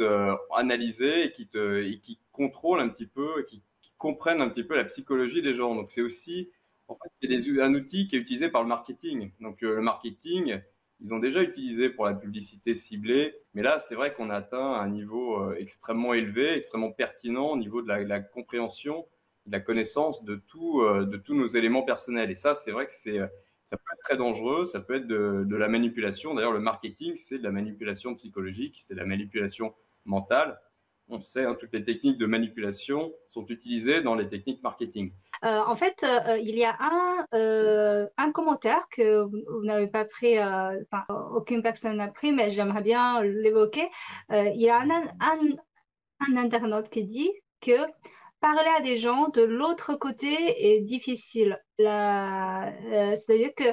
euh, 0.00 0.36
analysée 0.54 1.24
et 1.24 1.32
qui 1.32 1.46
te 1.48 1.82
et 1.82 1.98
qui 2.00 2.18
contrôle 2.32 2.80
un 2.80 2.88
petit 2.88 3.06
peu, 3.06 3.44
qui, 3.48 3.62
comprennent 3.98 4.42
un 4.42 4.50
petit 4.50 4.64
peu 4.64 4.76
la 4.76 4.84
psychologie 4.84 5.40
des 5.40 5.54
gens. 5.54 5.74
Donc 5.74 5.90
c'est 5.90 6.02
aussi 6.02 6.50
en 6.88 6.94
fait 6.96 7.08
c'est 7.14 7.60
un 7.62 7.74
outil 7.74 8.06
qui 8.06 8.16
est 8.16 8.18
utilisé 8.18 8.50
par 8.50 8.62
le 8.62 8.68
marketing. 8.68 9.30
Donc 9.40 9.62
euh, 9.62 9.76
le 9.76 9.80
marketing, 9.80 10.60
ils 11.00 11.14
ont 11.14 11.18
déjà 11.18 11.42
utilisé 11.42 11.88
pour 11.88 12.04
la 12.04 12.12
publicité 12.12 12.74
ciblée, 12.74 13.34
mais 13.54 13.62
là 13.62 13.78
c'est 13.78 13.94
vrai 13.94 14.12
qu'on 14.12 14.28
a 14.28 14.36
atteint 14.36 14.72
un 14.74 14.88
niveau 14.90 15.42
euh, 15.42 15.56
extrêmement 15.58 16.12
élevé, 16.12 16.52
extrêmement 16.52 16.92
pertinent 16.92 17.52
au 17.52 17.56
niveau 17.56 17.80
de 17.80 17.88
la, 17.88 18.02
la 18.04 18.20
compréhension, 18.20 19.06
de 19.46 19.52
la 19.52 19.60
connaissance 19.60 20.22
de 20.24 20.36
tout, 20.36 20.82
de 20.84 21.16
tous 21.16 21.34
nos 21.34 21.46
éléments 21.46 21.82
personnels. 21.82 22.30
Et 22.30 22.34
ça 22.34 22.52
c'est 22.54 22.72
vrai 22.72 22.86
que 22.86 22.92
c'est 22.92 23.18
ça 23.66 23.76
peut 23.76 23.82
être 23.92 24.02
très 24.04 24.16
dangereux, 24.16 24.64
ça 24.64 24.80
peut 24.80 24.94
être 24.94 25.08
de, 25.08 25.56
la 25.56 25.68
manipulation. 25.68 26.34
D'ailleurs, 26.34 26.52
le 26.52 26.60
marketing, 26.60 27.16
c'est 27.16 27.38
de 27.38 27.42
la 27.42 27.50
manipulation 27.50 28.14
psychologique, 28.14 28.78
c'est 28.80 28.94
de 28.94 29.00
la 29.00 29.06
manipulation 29.06 29.74
mentale. 30.04 30.60
On 31.08 31.20
sait, 31.20 31.44
hein, 31.44 31.56
toutes 31.58 31.72
les 31.72 31.82
techniques 31.82 32.16
de 32.16 32.26
manipulation 32.26 33.12
sont 33.28 33.44
utilisées 33.46 34.02
dans 34.02 34.14
les 34.14 34.28
techniques 34.28 34.62
marketing. 34.62 35.12
Euh, 35.44 35.60
en 35.66 35.74
fait, 35.74 36.02
euh, 36.04 36.38
il 36.38 36.56
y 36.56 36.64
a 36.64 36.76
un, 36.78 37.26
euh, 37.34 38.06
un 38.16 38.30
commentaire 38.30 38.86
que 38.88 39.22
vous, 39.22 39.64
n'avez 39.64 39.88
pas 39.88 40.04
pris, 40.04 40.38
enfin, 40.38 41.04
aucune 41.34 41.62
personne 41.62 41.96
n'a 41.96 42.08
pris, 42.08 42.32
mais 42.32 42.52
j'aimerais 42.52 42.82
bien 42.82 43.20
l'évoquer. 43.22 43.88
Il 44.30 44.62
y 44.62 44.70
a 44.70 44.78
un, 44.78 44.90
un, 44.90 45.40
un 46.20 46.36
internaute 46.36 46.88
qui 46.88 47.04
dit 47.04 47.32
que 47.60 47.78
parler 48.40 48.70
à 48.78 48.80
des 48.80 48.98
gens 48.98 49.28
de 49.28 49.42
l'autre 49.42 49.96
côté 49.96 50.36
est 50.72 50.80
difficile. 50.82 51.60
Euh, 51.80 53.14
c'est-à-dire 53.16 53.50
que 53.56 53.64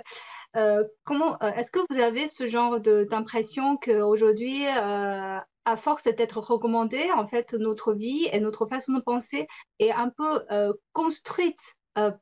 euh, 0.55 0.83
comment 1.03 1.41
euh, 1.41 1.51
est-ce 1.51 1.71
que 1.71 1.79
vous 1.89 2.01
avez 2.01 2.27
ce 2.27 2.47
genre 2.47 2.79
d'impression 2.79 3.77
qu'aujourd'hui, 3.77 4.65
à 4.67 5.77
force 5.77 6.03
d'être 6.03 6.39
recommandé, 6.39 7.09
en 7.15 7.27
fait, 7.27 7.53
notre 7.53 7.93
vie 7.93 8.27
et 8.31 8.39
notre 8.39 8.65
façon 8.67 8.93
de 8.93 9.01
penser 9.01 9.47
est 9.79 9.91
un 9.91 10.09
peu 10.09 10.45
construite 10.91 11.61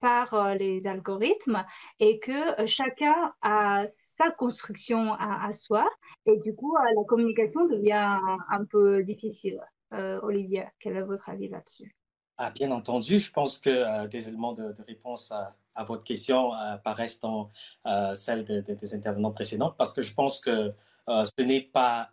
par 0.01 0.55
les 0.55 0.85
algorithmes 0.85 1.65
et 1.99 2.19
que 2.19 2.65
chacun 2.67 3.33
a 3.41 3.85
sa 3.87 4.29
construction 4.29 5.13
à, 5.13 5.51
soi 5.53 5.89
et 6.25 6.37
du 6.39 6.53
coup 6.53 6.75
la 6.75 7.03
communication 7.05 7.65
devient 7.65 8.19
un, 8.49 8.65
peu 8.65 9.03
difficile. 9.03 9.59
Olivier, 9.91 10.65
quel 10.79 10.97
est 10.97 11.03
votre 11.03 11.29
avis 11.29 11.47
là-dessus? 11.47 11.95
Ah, 12.43 12.49
bien 12.49 12.71
entendu, 12.71 13.19
je 13.19 13.31
pense 13.31 13.59
que 13.59 13.69
euh, 13.69 14.07
des 14.07 14.27
éléments 14.27 14.53
de, 14.53 14.73
réponse 14.87 15.31
à, 15.31 15.55
votre 15.85 16.03
question 16.03 16.53
euh, 16.53 16.73
apparaissent 16.73 17.19
dans 17.19 17.51
euh, 17.85 18.15
celle 18.15 18.43
des 18.43 18.95
intervenants 18.95 19.31
précédents 19.31 19.71
parce 19.71 19.93
que 19.93 20.01
je 20.01 20.13
pense 20.13 20.39
que 20.39 20.71
ce 21.07 21.43
n'est 21.43 21.61
pas 21.61 22.09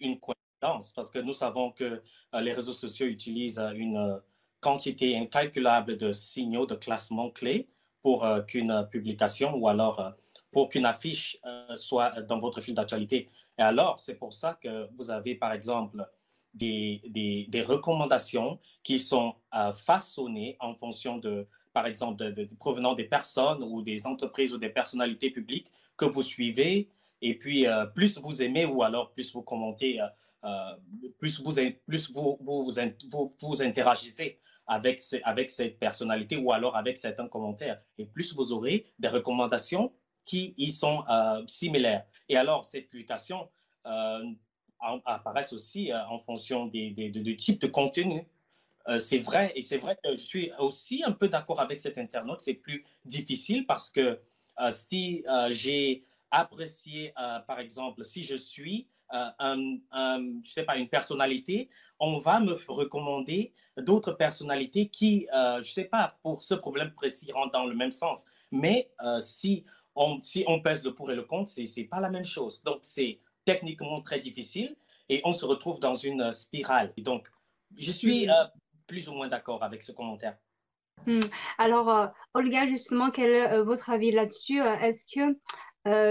une 0.00 0.18
coïncidence 0.18 0.92
parce 0.92 1.10
que 1.10 1.18
nous 1.20 1.34
savons 1.34 1.70
que 1.70 2.02
les 2.32 2.52
réseaux 2.52 2.72
sociaux 2.72 3.06
utilisent 3.06 3.60
une 3.74 4.20
quantité 4.60 5.16
incalculable 5.16 5.96
de 5.96 6.10
signaux 6.10 6.66
de 6.66 6.74
classement 6.74 7.30
clés 7.30 7.68
pour 8.02 8.26
qu'une 8.48 8.88
publication 8.90 9.54
ou 9.54 9.68
alors 9.68 10.14
pour 10.50 10.68
qu'une 10.70 10.86
affiche 10.86 11.38
soit 11.76 12.22
dans 12.22 12.40
votre 12.40 12.60
fil 12.60 12.74
d'actualité. 12.74 13.30
Et 13.58 13.62
alors, 13.62 14.00
c'est 14.00 14.16
pour 14.16 14.32
ça 14.32 14.58
que 14.60 14.88
vous 14.96 15.10
avez, 15.10 15.36
par 15.36 15.52
exemple, 15.52 16.04
des, 16.54 17.46
des, 17.48 17.62
recommandations 17.62 18.58
qui 18.82 18.98
sont 18.98 19.34
euh, 19.54 19.72
façonnées 19.72 20.56
en 20.60 20.74
fonction 20.74 21.18
de, 21.18 21.46
par 21.74 21.86
exemple, 21.86 22.32
de, 22.32 22.48
provenant 22.58 22.94
des 22.94 23.04
personnes 23.04 23.62
ou 23.62 23.82
des 23.82 24.06
entreprises 24.06 24.54
ou 24.54 24.58
des 24.58 24.70
personnalités 24.70 25.30
publiques 25.30 25.66
que 25.96 26.06
vous 26.06 26.22
suivez. 26.22 26.88
Et 27.20 27.34
puis, 27.34 27.66
euh, 27.66 27.84
plus 27.84 28.18
vous 28.18 28.42
aimez 28.42 28.64
ou 28.64 28.82
alors 28.82 29.10
plus 29.12 29.32
vous 29.34 29.42
commentez, 29.42 30.00
euh, 30.00 30.74
plus, 31.18 31.42
vous, 31.42 31.52
plus 31.86 32.10
vous, 32.12 32.38
vous, 32.40 32.70
vous, 33.40 33.62
interagissez 33.62 34.38
avec, 34.66 35.02
avec 35.24 35.50
cette 35.50 35.78
personnalité 35.78 36.36
ou 36.36 36.52
alors 36.52 36.76
avec 36.76 36.96
certains 36.96 37.28
commentaires. 37.28 37.82
Et 37.98 38.06
plus 38.06 38.34
vous 38.34 38.52
aurez 38.52 38.86
des 38.98 39.08
recommandations 39.08 39.92
qui 40.24 40.54
y 40.56 40.70
sont 40.70 41.04
similaires. 41.46 42.06
Et 42.30 42.36
alors, 42.36 42.64
cette 42.64 42.88
publication 42.88 43.48
apparaissent 45.04 45.52
aussi 45.52 45.92
euh, 45.92 46.06
en 46.08 46.18
fonction 46.20 46.66
du 46.66 47.36
type 47.36 47.60
de 47.60 47.66
contenu. 47.66 48.26
Euh, 48.88 48.98
c'est 48.98 49.18
vrai, 49.18 49.52
et 49.54 49.62
c'est 49.62 49.78
vrai 49.78 49.96
que 50.02 50.10
je 50.10 50.22
suis 50.22 50.52
aussi 50.58 51.02
un 51.04 51.12
peu 51.12 51.28
d'accord 51.28 51.60
avec 51.60 51.80
cet 51.80 51.98
internaute. 51.98 52.40
C'est 52.40 52.54
plus 52.54 52.84
difficile 53.04 53.66
parce 53.66 53.90
que 53.90 54.20
euh, 54.60 54.70
si 54.70 55.24
j'ai 55.50 56.04
apprécié, 56.30 57.12
par 57.46 57.60
exemple, 57.60 58.04
si 58.04 58.24
je 58.24 58.34
suis 58.34 58.88
un, 59.10 59.78
je 60.42 60.50
sais 60.50 60.64
pas, 60.64 60.76
une 60.76 60.88
personnalité, 60.88 61.68
on 62.00 62.18
va 62.18 62.40
me 62.40 62.54
recommander 62.66 63.52
d'autres 63.78 64.12
personnalités 64.12 64.88
qui, 64.88 65.28
je 65.32 65.70
sais 65.70 65.84
pas, 65.84 66.18
pour 66.22 66.42
ce 66.42 66.54
problème 66.54 66.92
précis, 66.92 67.30
rentrent 67.30 67.52
dans 67.52 67.66
le 67.66 67.76
même 67.76 67.92
sens. 67.92 68.26
Mais 68.50 68.90
si 69.20 69.64
on, 69.94 70.20
si 70.24 70.44
on 70.48 70.60
pèse 70.60 70.84
le 70.84 70.92
pour 70.92 71.12
et 71.12 71.14
le 71.14 71.22
contre, 71.22 71.50
c'est 71.50 71.66
n'est 71.76 71.84
pas 71.84 72.00
la 72.00 72.10
même 72.10 72.24
chose. 72.24 72.62
Donc, 72.64 72.78
c'est 72.80 73.20
techniquement 73.44 74.00
très 74.00 74.18
difficile 74.18 74.74
et 75.08 75.20
on 75.24 75.32
se 75.32 75.44
retrouve 75.44 75.78
dans 75.78 75.94
une 75.94 76.32
spirale. 76.32 76.92
Et 76.96 77.02
donc, 77.02 77.28
Je 77.76 77.90
suis 77.90 78.28
plus 78.86 79.08
ou 79.08 79.14
moins 79.14 79.28
d'accord 79.28 79.62
avec 79.62 79.82
ce 79.82 79.92
commentaire. 79.92 80.36
Hmm. 81.06 81.20
Alors, 81.58 82.10
Olga, 82.34 82.66
justement, 82.66 83.10
quel 83.10 83.30
est 83.30 83.62
votre 83.62 83.90
avis 83.90 84.10
là-dessus? 84.10 84.60
Est-ce 84.60 85.04
que 85.12 85.36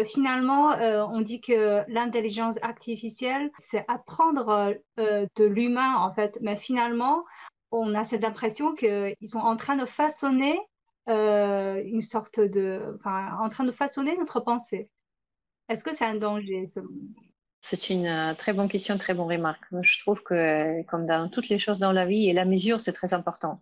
finalement, 0.05 0.71
on 1.09 1.21
dit 1.21 1.41
que 1.41 1.83
l'intelligence 1.87 2.57
artificielle, 2.61 3.49
c'est 3.57 3.85
apprendre 3.87 4.75
de 4.97 5.45
l'humain, 5.45 5.95
en 5.97 6.13
fait. 6.13 6.37
Mais 6.41 6.55
finalement, 6.55 7.23
on 7.71 7.95
a 7.95 8.03
cette 8.03 8.23
impression 8.23 8.75
qu'ils 8.75 9.15
sont 9.25 9.39
en 9.39 9.57
train 9.57 9.75
de 9.75 9.85
façonner 9.85 10.59
une 11.07 12.01
sorte 12.01 12.39
de... 12.39 12.95
Enfin, 12.99 13.35
en 13.39 13.49
train 13.49 13.63
de 13.63 13.71
façonner 13.71 14.15
notre 14.17 14.41
pensée. 14.41 14.89
Est-ce 15.69 15.83
que 15.83 15.95
c'est 15.95 16.05
un 16.05 16.15
danger 16.15 16.63
c'est 17.63 17.89
une 17.89 18.05
euh, 18.05 18.33
très 18.35 18.51
bonne 18.51 18.67
question, 18.67 18.97
très 18.97 19.13
bonne 19.13 19.31
remarque. 19.31 19.63
Je 19.81 19.99
trouve 19.99 20.21
que, 20.21 20.83
comme 20.83 21.05
dans 21.05 21.29
toutes 21.29 21.47
les 21.47 21.57
choses 21.57 21.79
dans 21.79 21.93
la 21.93 22.05
vie, 22.05 22.27
et 22.29 22.33
la 22.33 22.43
mesure, 22.43 22.79
c'est 22.79 22.91
très 22.91 23.13
important. 23.13 23.61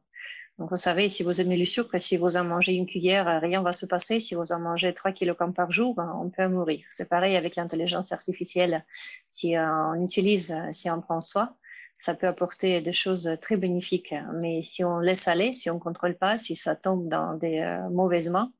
Donc, 0.58 0.72
vous 0.72 0.77
savez, 0.77 1.08
si 1.08 1.22
vous 1.24 1.39
aimez 1.39 1.55
le 1.55 1.65
sucre, 1.65 1.98
si 2.00 2.17
vous 2.17 2.36
en 2.36 2.43
mangez 2.43 2.74
une 2.74 2.88
cuillère, 2.88 3.39
rien 3.41 3.60
ne 3.60 3.63
va 3.63 3.74
se 3.74 3.86
passer. 3.86 4.20
Si 4.20 4.34
vous 4.34 4.51
en 4.51 4.60
mangez 4.60 4.93
3 4.93 5.12
kg 5.12 5.53
par 5.55 5.72
jour, 5.72 5.93
ben, 5.96 6.12
on 6.20 6.29
peut 6.31 6.48
mourir. 6.48 6.84
C'est 6.89 7.08
pareil 7.08 7.38
avec 7.38 7.55
l'intelligence 7.55 8.12
artificielle. 8.12 8.84
Si 9.27 9.55
on 9.58 10.03
utilise, 10.03 10.55
si 10.72 10.89
on 10.89 11.00
prend 11.00 11.22
soin, 11.22 11.55
ça 11.96 12.15
peut 12.15 12.27
apporter 12.27 12.81
des 12.81 12.93
choses 12.93 13.29
très 13.39 13.55
bénéfiques. 13.55 14.15
Mais 14.34 14.63
si 14.63 14.84
on 14.84 14.98
laisse 14.98 15.27
aller, 15.27 15.53
si 15.53 15.70
on 15.70 15.75
ne 15.75 15.79
contrôle 15.79 16.15
pas, 16.15 16.39
si 16.39 16.55
ça 16.55 16.75
tombe 16.75 17.08
dans 17.08 17.36
des 17.36 17.60
euh, 17.60 17.89
mauvaises 17.89 18.29
mains, 18.29 18.51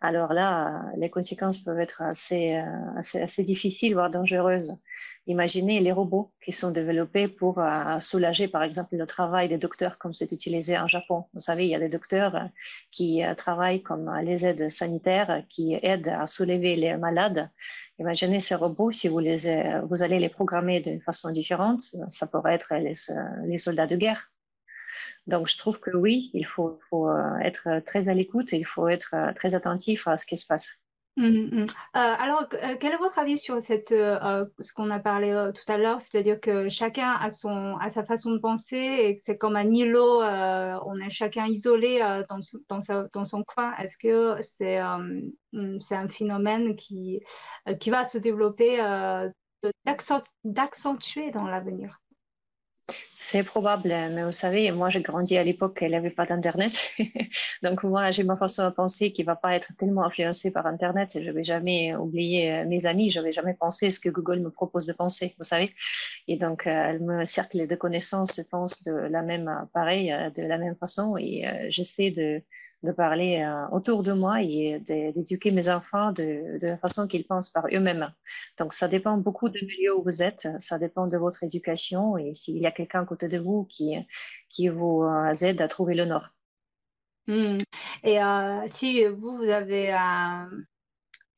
alors 0.00 0.32
là, 0.32 0.84
les 0.96 1.10
conséquences 1.10 1.58
peuvent 1.58 1.80
être 1.80 2.02
assez, 2.02 2.54
euh, 2.54 2.62
assez, 2.96 3.20
assez, 3.20 3.42
difficiles, 3.42 3.94
voire 3.94 4.10
dangereuses. 4.10 4.76
Imaginez 5.26 5.80
les 5.80 5.90
robots 5.90 6.30
qui 6.40 6.52
sont 6.52 6.70
développés 6.70 7.26
pour 7.26 7.58
euh, 7.58 7.98
soulager, 7.98 8.46
par 8.46 8.62
exemple, 8.62 8.94
le 8.96 9.06
travail 9.06 9.48
des 9.48 9.58
docteurs, 9.58 9.98
comme 9.98 10.14
c'est 10.14 10.30
utilisé 10.30 10.78
en 10.78 10.86
Japon. 10.86 11.24
Vous 11.34 11.40
savez, 11.40 11.64
il 11.64 11.70
y 11.70 11.74
a 11.74 11.80
des 11.80 11.88
docteurs 11.88 12.36
euh, 12.36 12.44
qui 12.92 13.22
travaillent 13.36 13.82
comme 13.82 14.08
les 14.22 14.46
aides 14.46 14.70
sanitaires, 14.70 15.42
qui 15.48 15.74
aident 15.82 16.08
à 16.16 16.28
soulever 16.28 16.76
les 16.76 16.96
malades. 16.96 17.50
Imaginez 17.98 18.38
ces 18.40 18.54
robots, 18.54 18.92
si 18.92 19.08
vous, 19.08 19.18
les, 19.18 19.80
vous 19.88 20.02
allez 20.04 20.20
les 20.20 20.28
programmer 20.28 20.78
d'une 20.80 21.00
façon 21.00 21.30
différente, 21.30 21.82
ça 22.08 22.28
pourrait 22.28 22.54
être 22.54 22.72
les, 22.76 22.92
les 23.46 23.58
soldats 23.58 23.88
de 23.88 23.96
guerre. 23.96 24.30
Donc, 25.28 25.46
je 25.46 25.58
trouve 25.58 25.78
que 25.78 25.94
oui, 25.94 26.30
il 26.32 26.46
faut, 26.46 26.78
euh, 26.92 27.36
être 27.42 27.80
très 27.84 28.08
à 28.08 28.14
l'écoute 28.14 28.54
et 28.54 28.56
il 28.56 28.64
faut 28.64 28.88
être 28.88 29.14
euh, 29.14 29.32
très 29.34 29.54
attentif 29.54 30.08
à 30.08 30.16
ce 30.16 30.24
qui 30.24 30.38
se 30.38 30.46
passe. 30.46 30.78
Mmh. 31.18 31.62
Euh, 31.62 31.66
alors, 31.92 32.48
quel 32.80 32.92
est 32.92 32.96
votre 32.96 33.18
avis 33.18 33.36
sur 33.36 33.60
ce 33.60 34.72
qu'on 34.72 34.90
a 34.90 35.00
parlé 35.00 35.50
tout 35.52 35.72
à 35.72 35.76
l'heure, 35.76 36.00
c'est-à-dire 36.00 36.40
que 36.40 36.68
chacun 36.68 37.10
a, 37.10 37.28
son, 37.30 37.76
a 37.78 37.90
sa 37.90 38.04
façon 38.04 38.30
de 38.30 38.38
penser 38.38 38.76
et 38.76 39.16
que 39.16 39.20
c'est 39.22 39.36
comme 39.36 39.56
un 39.56 39.68
îlot, 39.68 40.22
on 40.22 41.00
est 41.00 41.10
chacun 41.10 41.46
isolé 41.46 41.98
dans, 42.28 42.38
dans, 42.68 43.08
dans, 43.12 43.24
son 43.24 43.42
coin. 43.42 43.74
Est-ce 43.78 43.98
que 43.98 44.40
c'est 44.42 44.78
c'est 45.80 45.96
un 45.96 46.08
phénomène 46.08 46.76
qui, 46.76 47.20
qui 47.80 47.90
va 47.90 48.04
se 48.04 48.18
développer, 48.18 48.76
d'accentuer 50.44 51.32
dans 51.32 51.48
l'avenir? 51.48 51.98
C'est 53.20 53.42
probable, 53.42 53.88
mais 53.88 54.22
vous 54.22 54.30
savez, 54.30 54.70
moi 54.70 54.90
j'ai 54.90 55.00
grandi 55.00 55.36
à 55.36 55.42
l'époque 55.42 55.80
il 55.82 55.88
n'y 55.88 55.96
avait 55.96 56.08
pas 56.08 56.24
d'Internet. 56.24 56.78
Donc 57.64 57.82
moi 57.82 58.12
j'ai 58.12 58.22
ma 58.22 58.36
façon 58.36 58.64
de 58.68 58.72
penser 58.72 59.10
qui 59.10 59.22
ne 59.22 59.26
va 59.26 59.34
pas 59.34 59.56
être 59.56 59.72
tellement 59.76 60.04
influencée 60.04 60.52
par 60.52 60.66
Internet. 60.66 61.18
Je 61.20 61.28
ne 61.28 61.32
vais 61.32 61.42
jamais 61.42 61.96
oublier 61.96 62.54
euh, 62.54 62.64
mes 62.64 62.86
amis, 62.86 63.10
je 63.10 63.18
ne 63.18 63.24
vais 63.24 63.32
jamais 63.32 63.54
penser 63.54 63.90
ce 63.90 63.98
que 63.98 64.08
Google 64.08 64.38
me 64.38 64.50
propose 64.50 64.86
de 64.86 64.92
penser, 64.92 65.34
vous 65.36 65.42
savez. 65.44 65.74
Et 66.28 66.36
donc 66.36 66.68
euh, 66.68 66.70
elle 66.70 67.00
me 67.00 67.24
cercle 67.24 67.66
de 67.66 67.74
connaissances, 67.74 68.40
pense, 68.52 68.84
de 68.84 68.92
la 68.92 69.22
même, 69.22 69.48
euh, 69.48 69.66
pareil, 69.74 70.14
de 70.36 70.42
la 70.44 70.56
même 70.56 70.76
façon. 70.76 71.16
Et 71.18 71.44
j'essaie 71.70 72.12
de, 72.12 72.40
de, 72.84 72.92
parler 72.92 73.44
autour 73.72 74.04
de 74.04 74.12
moi 74.12 74.42
et 74.42 74.78
d'éduquer 74.78 75.50
mes 75.50 75.68
enfants 75.68 76.12
de, 76.12 76.60
de 76.60 76.66
la 76.68 76.78
façon 76.78 77.08
qu'ils 77.08 77.26
pensent 77.26 77.50
par 77.50 77.66
eux-mêmes. 77.72 78.12
Donc 78.58 78.72
ça 78.72 78.86
dépend 78.86 79.16
beaucoup 79.16 79.48
du 79.48 79.66
milieu 79.66 79.98
où 79.98 80.04
vous 80.04 80.22
êtes, 80.22 80.46
ça 80.58 80.78
dépend 80.78 81.08
de 81.08 81.18
votre 81.18 81.42
éducation 81.42 82.16
et 82.16 82.32
s'il 82.34 82.58
y 82.58 82.66
a 82.66 82.70
quelqu'un 82.70 83.04
côté 83.08 83.28
de 83.28 83.38
vous 83.38 83.64
qui, 83.64 83.96
qui 84.48 84.68
vous 84.68 85.02
euh, 85.02 85.32
aide 85.42 85.60
à 85.60 85.68
trouver 85.68 85.94
le 85.94 86.04
nord. 86.04 86.28
Hmm. 87.26 87.58
Et 88.04 88.22
euh, 88.22 88.66
si 88.70 89.04
vous, 89.04 89.38
vous 89.38 89.50
avez 89.50 89.92
un, 89.92 90.48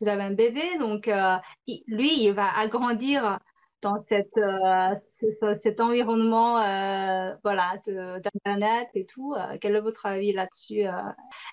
vous 0.01 0.09
avez 0.09 0.23
un 0.23 0.33
bébé, 0.33 0.79
donc 0.79 1.09
euh, 1.09 1.37
lui, 1.87 2.23
il 2.25 2.33
va 2.33 2.57
agrandir 2.59 3.39
dans 3.83 3.97
cette, 3.99 4.39
cet 5.63 5.81
environnement 5.81 6.57
voilà, 7.43 7.79
d'Internet 7.87 8.89
et 8.95 9.07
tout. 9.07 9.35
quel 9.63 9.75
est 9.75 9.81
votre 9.81 10.05
avis 10.05 10.35
là-dessus 10.35 10.83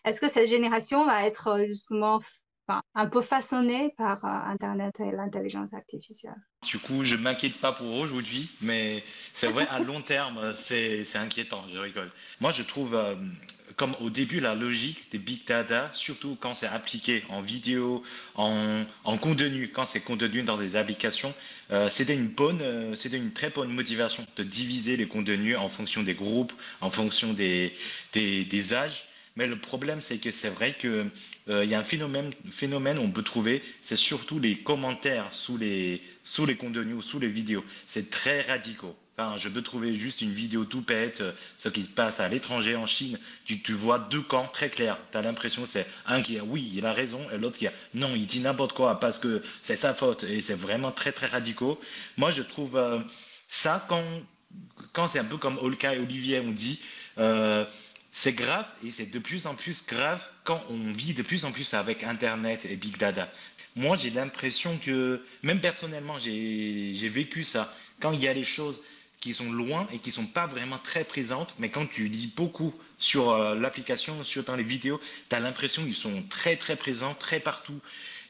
Est-ce 0.04 0.20
que 0.20 0.28
cette 0.28 0.50
génération 0.50 1.06
va 1.06 1.26
être 1.26 1.64
justement 1.66 2.20
un 2.96 3.08
peu 3.08 3.22
façonné 3.22 3.94
par 3.98 4.24
euh, 4.24 4.52
Internet 4.52 5.00
et 5.00 5.12
l'intelligence 5.12 5.74
artificielle. 5.74 6.36
Du 6.66 6.80
coup, 6.80 7.04
je 7.04 7.16
ne 7.16 7.22
m'inquiète 7.22 7.56
pas 7.62 7.72
pour 7.72 7.96
aujourd'hui, 7.96 8.50
mais 8.62 9.04
c'est 9.34 9.48
vrai, 9.48 9.68
à 9.70 9.80
long 9.80 10.02
terme, 10.02 10.54
c'est 10.54 11.06
inquiétant, 11.16 11.62
je 11.72 11.78
rigole. 11.78 12.12
Moi, 12.42 12.52
je 12.52 12.64
trouve, 12.64 12.96
euh, 12.96 13.16
comme 13.78 13.96
au 14.02 14.10
début, 14.10 14.40
la 14.40 14.56
logique 14.56 15.12
des 15.12 15.20
big 15.20 15.46
data, 15.46 15.90
surtout 15.94 16.36
quand 16.40 16.56
c'est 16.56 16.68
appliqué 16.68 17.24
en 17.30 17.42
vidéo, 17.42 18.04
en, 18.36 18.84
en 19.04 19.18
contenu, 19.18 19.70
quand 19.72 19.86
c'est 19.86 20.02
contenu 20.02 20.42
dans 20.42 20.58
des 20.58 20.76
applications, 20.76 21.34
euh, 21.72 21.90
c'était 21.90 22.16
une 22.16 22.34
c'était 22.96 23.18
une 23.18 23.32
très 23.34 23.50
bonne 23.50 23.70
motivation 23.72 24.26
de 24.36 24.44
diviser 24.44 24.98
les 24.98 25.08
contenus 25.08 25.58
en 25.58 25.70
fonction 25.70 26.04
des 26.04 26.16
groupes, 26.16 26.54
en 26.82 26.90
fonction 26.90 27.34
des, 27.34 27.74
des, 28.14 28.46
des 28.46 28.74
âges. 28.74 29.06
Mais 29.38 29.46
le 29.46 29.56
problème, 29.56 30.02
c'est 30.02 30.18
que 30.18 30.32
c'est 30.32 30.50
vrai 30.50 30.76
qu'il 30.76 31.12
euh, 31.50 31.64
y 31.64 31.76
a 31.76 31.80
un 31.80 31.84
phénomène, 31.84 32.32
phénomène 32.50 32.98
on 32.98 33.12
peut 33.12 33.22
trouver, 33.22 33.62
c'est 33.84 33.96
surtout 33.96 34.40
les 34.40 34.58
commentaires 34.58 35.28
sous 35.32 35.58
les, 35.58 36.02
sous 36.24 36.48
les 36.48 36.58
contenus 36.58 36.96
ou 36.96 37.04
sous 37.04 37.20
les 37.20 37.28
vidéos. 37.28 37.64
C'est 37.86 38.10
très 38.10 38.42
radicaux. 38.42 38.96
Enfin, 39.16 39.38
je 39.38 39.48
peux 39.50 39.62
trouver 39.62 39.96
juste 39.96 40.22
une 40.22 40.32
vidéo 40.32 40.66
tout 40.66 40.82
pète, 40.82 41.22
euh, 41.22 41.32
ce 41.58 41.70
qui 41.70 41.84
se 41.84 41.90
passe 41.90 42.20
à 42.20 42.28
l'étranger, 42.30 42.76
en 42.76 42.88
Chine. 42.88 43.20
Tu, 43.46 43.62
tu, 43.62 43.74
vois 43.74 44.00
deux 44.00 44.22
camps 44.22 44.50
très 44.52 44.70
clairs. 44.70 44.98
Tu 45.12 45.20
as 45.20 45.22
l'impression 45.22 45.68
c'est 45.68 45.86
un 46.08 46.24
qui 46.24 46.40
a 46.40 46.44
oui, 46.44 46.72
il 46.76 46.84
a 46.88 46.92
raison, 46.92 47.22
et 47.32 47.38
l'autre 47.38 47.60
qui 47.60 47.68
a 47.68 47.74
non, 47.94 48.16
il 48.16 48.26
dit 48.26 48.40
n'importe 48.40 48.74
quoi 48.74 49.00
parce 49.00 49.20
que 49.20 49.44
c'est 49.62 49.78
sa 49.78 49.94
faute. 49.94 50.24
Et 50.24 50.42
c'est 50.42 50.58
vraiment 50.58 50.92
très, 50.92 51.12
très 51.12 51.28
radicaux. 51.28 51.80
Moi, 52.18 52.32
je 52.32 52.42
trouve 52.42 52.76
euh, 52.76 53.00
ça 53.48 53.86
quand, 53.88 54.04
quand 54.94 55.08
c'est 55.08 55.20
un 55.20 55.26
peu 55.26 55.38
comme 55.38 55.60
Olka 55.60 55.94
et 55.94 56.00
Olivier 56.00 56.40
ont 56.40 56.52
dit. 56.52 56.82
Euh, 57.20 57.66
c'est 58.18 58.34
grave 58.34 58.66
et 58.84 58.90
c'est 58.90 59.12
de 59.12 59.20
plus 59.20 59.46
en 59.46 59.54
plus 59.54 59.86
grave 59.86 60.28
quand 60.44 60.60
on 60.72 60.92
vit 60.92 61.14
de 61.14 61.22
plus 61.22 61.46
en 61.46 61.52
plus 61.52 61.76
avec 61.76 62.04
Internet 62.04 62.66
et 62.66 62.76
Big 62.76 62.98
Data. 62.98 63.32
Moi, 63.76 63.96
j'ai 63.96 64.10
l'impression 64.10 64.76
que, 64.84 65.24
même 65.44 65.62
personnellement, 65.62 66.18
j'ai 66.18 67.10
vécu 67.10 67.44
ça. 67.44 67.72
Quand 68.00 68.12
il 68.14 68.20
y 68.20 68.28
a 68.28 68.34
des 68.34 68.44
choses 68.44 68.82
qui 69.20 69.36
sont 69.36 69.52
loin 69.52 69.88
et 69.94 70.00
qui 70.00 70.10
sont 70.10 70.26
pas 70.26 70.48
vraiment 70.48 70.80
très 70.80 71.04
présentes, 71.04 71.54
mais 71.60 71.70
quand 71.70 71.86
tu 71.86 72.08
lis 72.08 72.34
beaucoup 72.36 72.74
sur 72.98 73.30
euh, 73.30 73.54
l'application, 73.54 74.24
sur 74.24 74.44
dans 74.44 74.56
les 74.56 74.64
vidéos, 74.64 75.00
tu 75.30 75.36
as 75.36 75.40
l'impression 75.40 75.84
qu'ils 75.84 75.94
sont 75.94 76.24
très 76.28 76.56
très 76.56 76.76
présents, 76.76 77.14
très 77.14 77.40
partout. 77.40 77.80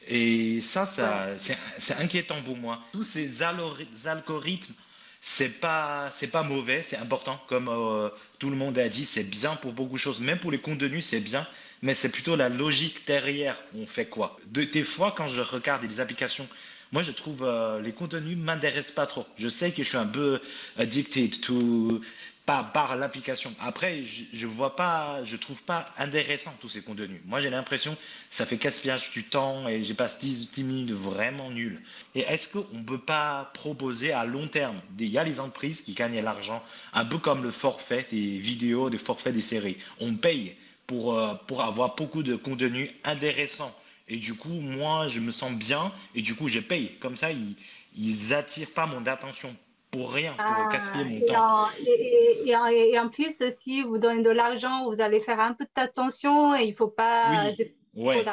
Et 0.06 0.60
ça, 0.60 0.84
ça 0.84 1.28
c'est 1.38 1.96
inquiétant 1.98 2.42
pour 2.42 2.58
moi. 2.58 2.82
Tous 2.92 3.04
ces 3.04 3.42
algorithmes 3.42 4.74
c'est 5.20 5.60
pas 5.60 6.10
pas 6.32 6.42
mauvais, 6.42 6.82
c'est 6.84 6.96
important 6.96 7.40
comme 7.48 7.68
euh, 7.68 8.08
tout 8.38 8.50
le 8.50 8.56
monde 8.56 8.78
a 8.78 8.88
dit, 8.88 9.04
c'est 9.04 9.24
bien 9.24 9.56
pour 9.56 9.72
beaucoup 9.72 9.94
de 9.94 9.98
choses, 9.98 10.20
même 10.20 10.38
pour 10.38 10.50
les 10.50 10.60
contenus, 10.60 11.04
c'est 11.04 11.20
bien, 11.20 11.46
mais 11.82 11.94
c'est 11.94 12.10
plutôt 12.10 12.36
la 12.36 12.48
logique 12.48 13.06
derrière, 13.06 13.56
on 13.76 13.86
fait 13.86 14.06
quoi? 14.06 14.36
des 14.46 14.84
fois 14.84 15.14
quand 15.16 15.28
je 15.28 15.40
regarde 15.40 15.82
les 15.84 16.00
applications, 16.00 16.48
moi 16.92 17.02
je 17.02 17.10
trouve 17.12 17.44
euh, 17.44 17.80
les 17.80 17.92
contenus 17.92 18.36
m'intéressent 18.36 18.94
pas 18.94 19.06
trop. 19.06 19.26
Je 19.36 19.48
sais 19.48 19.72
que 19.72 19.82
je 19.82 19.88
suis 19.88 19.98
un 19.98 20.06
peu 20.06 20.40
addicted 20.76 21.40
to 21.40 22.00
par, 22.48 22.96
l'application. 22.96 23.52
Après, 23.60 24.02
je 24.04 24.46
ne 24.46 24.50
vois 24.50 24.74
pas, 24.74 25.22
je 25.24 25.36
trouve 25.36 25.62
pas 25.62 25.84
intéressant 25.98 26.54
tous 26.60 26.70
ces 26.70 26.82
contenus. 26.82 27.20
Moi, 27.26 27.42
j'ai 27.42 27.50
l'impression 27.50 27.94
ça 28.30 28.46
fait 28.46 28.56
gaspillage 28.56 29.10
du 29.12 29.24
temps 29.24 29.68
et 29.68 29.84
j'ai 29.84 29.92
passe 29.92 30.18
10, 30.18 30.52
10 30.52 30.64
minutes 30.64 30.92
vraiment 30.92 31.50
nul. 31.50 31.82
Et 32.14 32.20
est-ce 32.20 32.54
qu'on 32.54 32.76
ne 32.76 32.82
peut 32.82 33.00
pas 33.00 33.50
proposer 33.52 34.12
à 34.12 34.24
long 34.24 34.48
terme 34.48 34.80
Il 34.98 35.08
y 35.08 35.18
a 35.18 35.24
les 35.24 35.40
entreprises 35.40 35.82
qui 35.82 35.92
gagnent 35.92 36.20
l'argent, 36.22 36.62
un 36.94 37.04
peu 37.04 37.18
comme 37.18 37.42
le 37.42 37.50
forfait 37.50 38.06
des 38.10 38.38
vidéos, 38.38 38.88
des 38.88 38.98
forfaits 38.98 39.34
des 39.34 39.42
séries. 39.42 39.76
On 40.00 40.14
paye 40.14 40.54
pour, 40.86 41.18
euh, 41.18 41.34
avoir 41.58 41.96
beaucoup 41.96 42.22
de 42.22 42.34
contenu 42.34 42.90
intéressant. 43.04 43.74
Et 44.08 44.16
du 44.16 44.34
coup, 44.34 44.48
moi, 44.48 45.08
je 45.08 45.20
me 45.20 45.30
sens 45.30 45.52
bien 45.52 45.92
et 46.14 46.22
du 46.22 46.34
coup, 46.34 46.48
je 46.48 46.60
paye. 46.60 46.92
Comme 46.98 47.16
ça, 47.16 47.30
ils, 47.30 47.56
ils 47.94 48.32
attirent 48.32 48.72
pas 48.72 48.86
mon 48.86 49.04
attention 49.06 49.54
pour 49.90 50.12
rien, 50.12 50.32
pour 50.32 50.44
ah, 50.46 50.68
gaspiller 50.70 51.20
mon 51.20 51.26
temps. 51.26 51.68
et, 51.86 52.42
et, 52.46 52.98
en 52.98 53.08
plus, 53.08 53.42
si 53.50 53.82
vous 53.82 53.98
donnez 53.98 54.22
de 54.22 54.30
l'argent, 54.30 54.84
vous 54.88 55.00
allez 55.00 55.20
faire 55.20 55.40
un 55.40 55.54
peu 55.54 55.66
d'attention 55.76 56.54
et 56.54 56.64
il 56.64 56.70
ne 56.70 56.76
faut 56.76 56.88
pas. 56.88 57.50
Oui. 57.50 57.72
Ouais. 57.98 58.24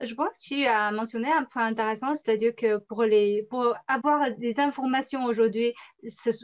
Je 0.00 0.14
pense 0.14 0.28
que 0.38 0.54
tu 0.54 0.64
as 0.64 0.90
mentionné 0.90 1.30
un 1.30 1.44
point 1.44 1.66
intéressant, 1.66 2.14
c'est-à-dire 2.14 2.54
que 2.56 2.78
pour, 2.78 3.02
les, 3.02 3.46
pour 3.50 3.74
avoir 3.88 4.30
des 4.38 4.58
informations 4.58 5.24
aujourd'hui, 5.26 5.74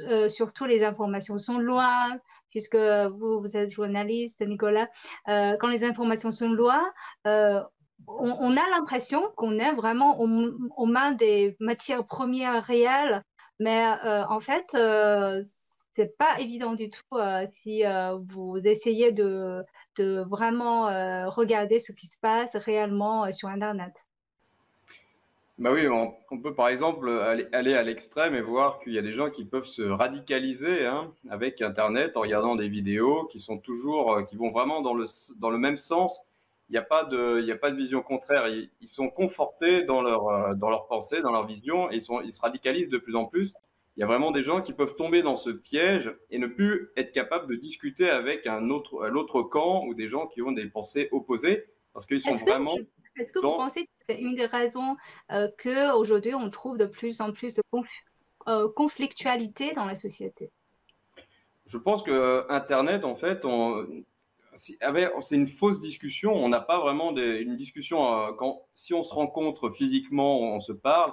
euh, 0.06 0.28
surtout 0.28 0.66
les 0.66 0.84
informations 0.84 1.38
sont 1.38 1.58
loin, 1.58 2.18
puisque 2.50 2.76
vous, 2.76 3.40
vous 3.40 3.56
êtes 3.56 3.70
journaliste, 3.70 4.42
Nicolas, 4.46 4.88
euh, 5.28 5.56
quand 5.58 5.68
les 5.68 5.82
informations 5.82 6.30
sont 6.30 6.50
loin, 6.50 6.82
euh, 7.26 7.60
on, 8.06 8.56
a 8.56 8.68
l'impression 8.70 9.30
qu'on 9.36 9.58
est 9.58 9.72
vraiment 9.72 10.20
aux, 10.20 10.86
mains 10.86 11.12
des 11.12 11.56
matières 11.60 12.06
premières 12.06 12.62
réelles, 12.64 13.22
mais 13.60 13.86
en 14.28 14.40
fait, 14.40 14.76
c'est 15.94 16.16
pas 16.18 16.40
évident 16.40 16.74
du 16.74 16.90
tout 16.90 17.18
si 17.52 17.84
vous 18.28 18.58
essayez 18.66 19.12
de 19.12 19.64
vraiment 20.28 20.88
euh, 20.88 21.28
regarder 21.28 21.78
ce 21.78 21.92
qui 21.92 22.06
se 22.06 22.18
passe 22.20 22.54
réellement 22.54 23.24
euh, 23.24 23.30
sur 23.30 23.48
Internet. 23.48 23.92
Bah 25.58 25.72
oui, 25.74 25.86
on, 25.88 26.40
peut 26.40 26.54
par 26.54 26.68
exemple 26.68 27.10
aller, 27.52 27.74
à 27.74 27.82
l'extrême 27.82 28.34
et 28.34 28.40
voir 28.40 28.80
qu'il 28.80 28.94
y 28.94 28.98
a 28.98 29.02
des 29.02 29.12
gens 29.12 29.28
qui 29.28 29.44
peuvent 29.44 29.66
se 29.66 29.82
radicaliser 29.82 30.86
hein, 30.86 31.12
avec 31.28 31.60
Internet 31.60 32.16
en 32.16 32.22
regardant 32.22 32.56
des 32.56 32.68
vidéos 32.68 33.26
qui 33.26 33.40
sont 33.40 33.58
toujours, 33.58 34.12
euh, 34.14 34.22
qui 34.22 34.36
vont 34.36 34.50
vraiment 34.50 34.80
dans 34.80 34.94
le, 34.94 35.04
dans 35.38 35.50
le 35.50 35.58
même 35.58 35.76
sens. 35.76 36.22
Il 36.70 36.74
n'y 36.74 36.78
a, 36.78 36.83
pas 36.83 37.04
de, 37.04 37.42
il 37.42 37.50
a 37.50 37.56
pas 37.56 37.70
de 37.70 37.76
vision 37.76 38.00
contraire. 38.00 38.46
Ils, 38.48 38.88
sont 38.88 39.11
confortés 39.11 39.83
dans 39.83 40.02
leur, 40.02 40.56
dans 40.56 40.70
leur 40.70 40.87
pensée, 40.87 41.20
dans 41.20 41.33
leur 41.33 41.44
vision 41.44 41.90
et 41.90 41.96
ils, 41.96 42.00
sont, 42.00 42.20
ils 42.20 42.33
se 42.33 42.40
radicalisent 42.40 42.88
de 42.88 42.98
plus 42.98 43.16
en 43.16 43.26
plus 43.26 43.52
il 43.96 44.00
y 44.00 44.04
a 44.04 44.06
vraiment 44.06 44.30
des 44.30 44.42
gens 44.42 44.62
qui 44.62 44.72
peuvent 44.72 44.96
tomber 44.96 45.22
dans 45.22 45.37
ce 45.37 45.50
piège 45.50 46.14
et 46.30 46.38
ne 46.38 46.46
plus 46.46 46.90
être 46.96 47.12
capables 47.12 47.46
de 47.48 47.54
discuter 47.54 48.09
avec 48.09 48.46
un 48.46 48.70
autre, 48.70 49.09
l'autre 49.09 49.42
camp 49.42 49.85
ou 49.85 49.94
des 49.94 50.09
gens 50.09 50.26
qui 50.26 50.42
ont 50.42 50.52
des 50.52 50.66
pensées 50.66 51.09
opposées 51.12 51.66
parce 51.92 52.06
qu'ils 52.06 52.20
sont 52.20 52.35
vraiment. 52.35 52.76
Est-ce 53.16 53.33
que 53.33 53.40
vous 53.40 53.56
pensez 53.56 53.85
que 53.85 53.90
c'est 54.06 54.18
une 54.18 54.37
des 54.37 54.46
raisons 54.46 54.96
euh, 55.33 55.48
qu'aujourd'hui 55.62 56.35
on 56.35 56.48
trouve 56.48 56.78
de 56.78 56.87
plus 56.87 57.20
en 57.20 57.33
plus 57.33 57.54
de 57.54 57.62
euh, 58.48 58.68
conflictualité 58.74 59.74
dans 59.74 59.85
la 59.85 59.96
société? 59.96 60.50
Je 61.66 61.76
pense 61.76 62.02
que 62.02 62.11
euh, 62.11 62.48
Internet, 62.48 63.04
en 63.04 63.14
fait, 63.14 63.44
c'est 64.54 65.36
une 65.36 65.46
fausse 65.46 65.80
discussion. 65.80 66.34
On 66.34 66.48
n'a 66.48 66.60
pas 66.60 66.80
vraiment 66.80 67.16
une 67.16 67.56
discussion. 67.56 68.14
Euh, 68.14 68.52
si 68.74 68.94
on 68.94 69.02
se 69.02 69.14
rencontre 69.14 69.70
physiquement, 69.70 70.40
on 70.40 70.60
se 70.60 70.72
parle 70.72 71.12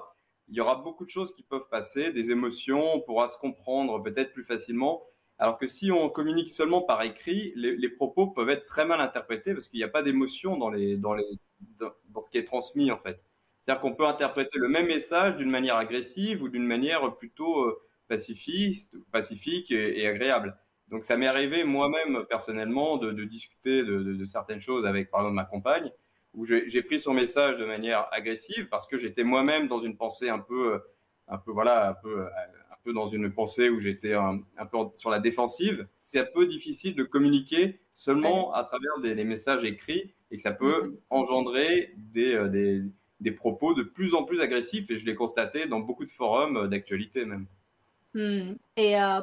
il 0.50 0.56
y 0.56 0.62
aura 0.62 0.76
beaucoup 0.76 1.06
de 1.06 1.10
choses 1.10 1.34
qui 1.36 1.44
peuvent 1.44 1.68
passer, 1.70 2.12
des 2.12 2.32
émotions, 2.32 2.96
on 2.96 3.02
pourra 3.02 3.28
se 3.28 3.38
comprendre 3.38 4.02
peut-être 4.02 4.34
plus 4.34 4.44
facilement. 4.44 5.04
Alors 5.40 5.58
que 5.58 5.68
si 5.68 5.92
on 5.92 6.10
communique 6.10 6.50
seulement 6.50 6.82
par 6.82 7.04
écrit, 7.04 7.54
les, 7.56 7.90
propos 7.90 8.28
peuvent 8.28 8.50
être 8.50 8.66
très 8.66 8.86
mal 8.86 9.02
interprétés 9.02 9.54
parce 9.54 9.68
qu'il 9.68 9.80
n'y 9.80 9.84
a 9.84 9.90
pas 9.90 10.02
d'émotion 10.02 10.58
dans, 10.58 10.72
ce 10.72 12.30
qui 12.32 12.38
est 12.38 12.44
transmis 12.44 12.92
en 12.92 12.98
fait. 12.98 13.24
C'est-à-dire 13.62 13.82
qu'on 13.82 13.94
peut 13.94 14.08
interpréter 14.08 14.58
le 14.58 14.70
même 14.70 14.88
message 14.88 15.36
d'une 15.36 15.50
manière 15.50 15.76
agressive 15.76 16.42
ou 16.42 16.50
d'une 16.50 16.66
manière 16.66 17.16
plutôt 17.18 17.64
euh, 17.66 17.82
pacifique 18.08 19.72
et, 19.72 20.08
agréable. 20.08 20.58
Donc 20.90 21.04
ça 21.04 21.18
m'est 21.18 21.28
arrivé 21.28 21.64
moi-même 21.64 22.26
personnellement 22.30 22.98
de, 22.98 23.12
discuter 23.26 23.84
de, 23.84 24.02
de, 24.02 24.26
certaines 24.26 24.62
choses 24.62 24.86
avec 24.86 25.12
par 25.12 25.22
exemple 25.22 25.36
ma 25.36 25.44
compagne 25.44 25.92
où 26.34 26.46
j'ai 26.46 26.82
pris 26.84 27.00
son 27.00 27.14
message 27.14 27.58
de 27.58 27.66
manière 27.66 28.08
agressive 28.12 28.68
parce 28.70 28.88
que 28.88 28.98
j'étais 28.98 29.24
moi-même 29.24 29.68
dans 29.68 29.80
une 29.80 29.98
pensée 29.98 30.30
un 30.30 30.38
peu, 30.38 30.74
euh, 30.76 30.80
un 31.28 31.38
peu 31.38 31.52
voilà, 31.52 31.90
un 31.90 31.94
peu, 31.94 32.22
euh, 32.22 32.26
un 32.26 32.76
peu 32.84 32.94
dans 32.94 33.08
une 33.08 33.34
pensée 33.34 33.70
où 33.70 33.80
j'étais 33.80 34.14
un, 34.14 34.44
peu 34.72 34.78
sur 34.96 35.10
la 35.10 35.20
défensive. 35.20 35.88
C'est 36.00 36.20
un 36.20 36.28
peu 36.32 36.46
difficile 36.46 36.96
de 36.96 37.04
communiquer 37.04 37.80
seulement 37.92 38.54
à 38.54 38.64
travers 38.64 39.00
des, 39.02 39.24
messages 39.24 39.64
écrits 39.64 40.14
et 40.30 40.36
que 40.36 40.42
ça 40.42 40.52
peut 40.52 40.84
mm-hmm. 40.84 40.98
engendrer 41.10 41.94
des, 41.98 42.36
euh, 42.36 42.48
des, 42.48 42.84
des, 43.20 43.32
propos 43.32 43.74
de 43.74 43.82
plus 43.82 44.14
en 44.14 44.24
plus 44.24 44.40
agressifs 44.40 44.92
et 44.92 44.98
je 44.98 45.08
l'ai 45.08 45.16
constaté 45.16 45.66
dans 45.66 45.80
beaucoup 45.80 46.06
de 46.06 46.12
forums 46.12 46.68
d'actualité 46.68 47.26
même. 47.26 47.48
Mm. 48.14 48.56
Et 48.78 49.00
euh, 49.00 49.22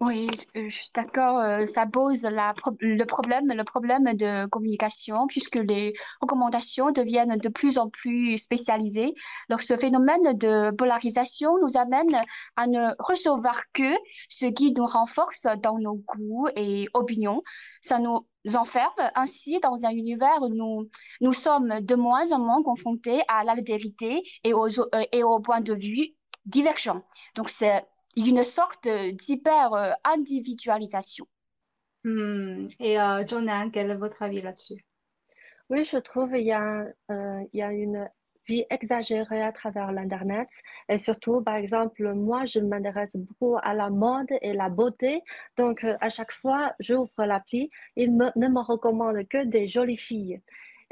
oui, 0.00 0.28
je 0.54 0.68
suis 0.68 0.90
d'accord. 0.94 1.38
Euh, 1.38 1.66
ça 1.66 1.86
pose 1.86 2.22
la, 2.22 2.54
le 2.80 3.04
problème, 3.04 3.48
le 3.48 3.64
problème 3.64 4.04
de 4.14 4.46
communication, 4.46 5.26
puisque 5.26 5.56
les 5.56 5.92
recommandations 6.20 6.90
deviennent 6.90 7.36
de 7.36 7.48
plus 7.48 7.78
en 7.78 7.88
plus 7.88 8.38
spécialisées. 8.38 9.14
Donc, 9.50 9.62
ce 9.62 9.76
phénomène 9.76 10.36
de 10.36 10.70
polarisation 10.72 11.52
nous 11.62 11.76
amène 11.76 12.22
à 12.56 12.66
ne 12.66 12.90
recevoir 12.98 13.60
que 13.72 13.92
ce 14.28 14.46
qui 14.46 14.72
nous 14.72 14.86
renforce 14.86 15.46
dans 15.62 15.78
nos 15.78 15.94
goûts 15.94 16.48
et 16.56 16.86
opinions. 16.94 17.42
Ça 17.80 17.98
nous 17.98 18.26
enferme 18.54 19.10
ainsi 19.14 19.60
dans 19.60 19.84
un 19.84 19.90
univers 19.90 20.42
où 20.42 20.48
nous, 20.48 20.88
nous 21.20 21.32
sommes 21.32 21.80
de 21.80 21.94
moins 21.94 22.32
en 22.32 22.38
moins 22.38 22.62
confrontés 22.62 23.22
à 23.28 23.44
l'altérité 23.44 24.22
et 24.44 24.54
aux, 24.54 24.80
euh, 24.80 25.02
et 25.12 25.22
aux 25.22 25.40
points 25.40 25.60
de 25.60 25.74
vue 25.74 26.14
divergents. 26.44 27.02
Donc, 27.36 27.50
c'est 27.50 27.84
une 28.16 28.44
sorte 28.44 28.88
d'hyper-individualisation. 28.88 31.26
Hmm. 32.04 32.66
Et 32.80 33.00
euh, 33.00 33.26
Jonan, 33.26 33.70
quel 33.70 33.90
est 33.90 33.96
votre 33.96 34.22
avis 34.22 34.42
là-dessus? 34.42 34.84
Oui, 35.70 35.84
je 35.84 35.96
trouve 35.98 36.32
qu'il 36.32 36.46
y, 36.46 36.52
a, 36.52 36.86
euh, 37.10 37.40
il 37.52 37.58
y 37.58 37.62
a 37.62 37.72
une 37.72 38.08
vie 38.46 38.64
exagérée 38.70 39.42
à 39.42 39.52
travers 39.52 39.92
l'Internet. 39.92 40.48
Et 40.88 40.98
surtout, 40.98 41.42
par 41.42 41.56
exemple, 41.56 42.12
moi, 42.14 42.44
je 42.44 42.58
m'intéresse 42.58 43.14
beaucoup 43.14 43.56
à 43.62 43.74
la 43.74 43.88
mode 43.88 44.32
et 44.42 44.52
la 44.52 44.68
beauté. 44.68 45.22
Donc, 45.56 45.84
euh, 45.84 45.96
à 46.00 46.10
chaque 46.10 46.32
fois, 46.32 46.74
j'ouvre 46.80 47.24
l'appli, 47.24 47.70
il 47.96 48.14
me, 48.14 48.30
ne 48.36 48.48
me 48.48 48.60
recommande 48.60 49.26
que 49.28 49.44
des 49.44 49.68
jolies 49.68 49.96
filles. 49.96 50.42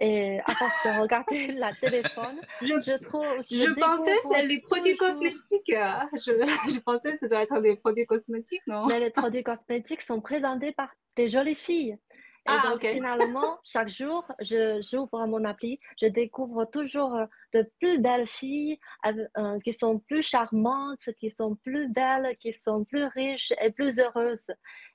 Et 0.03 0.41
à 0.47 0.55
force 0.55 0.73
de 0.87 1.01
regarder 1.03 1.53
la 1.53 1.73
téléphone, 1.75 2.41
je, 2.63 2.97
trouve. 2.97 3.27
Je, 3.51 3.71
pensais 3.79 4.17
que 4.17 4.29
c'est 4.33 4.47
les 4.47 4.61
produits 4.61 4.97
cosmétiques. 4.97 5.41
Je, 6.15 6.73
je, 6.73 6.79
pensais 6.81 7.13
que 7.13 7.19
ça 7.19 7.29
doit 7.29 7.43
être 7.43 7.61
des 7.61 7.77
produits 7.77 8.07
cosmétiques, 8.07 8.63
non? 8.67 8.87
Mais 8.87 8.99
les 8.99 9.11
produits 9.11 9.43
cosmétiques 9.43 10.01
sont 10.01 10.23
présentés 10.23 10.73
par 10.73 10.89
des 11.17 11.29
jolies 11.29 11.55
filles. 11.55 11.99
Et 12.47 12.53
ah, 12.53 12.63
donc, 12.67 12.87
finalement, 12.87 13.59
chaque 13.65 13.91
jour, 13.91 14.27
j'ouvre 14.41 15.27
mon 15.27 15.45
appli, 15.45 15.79
je 16.01 16.07
découvre 16.07 16.65
toujours 16.65 17.15
euh, 17.15 17.27
de 17.53 17.71
plus 17.79 17.99
belles 17.99 18.27
filles 18.27 18.79
euh, 19.07 19.59
qui 19.63 19.75
sont 19.75 19.99
plus 19.99 20.23
charmantes, 20.23 21.11
qui 21.19 21.31
sont 21.31 21.57
plus 21.57 21.89
belles, 21.89 22.35
qui 22.39 22.55
sont 22.55 22.85
plus 22.85 23.05
riches 23.05 23.53
et 23.61 23.71
plus 23.71 23.99
heureuses. 23.99 24.47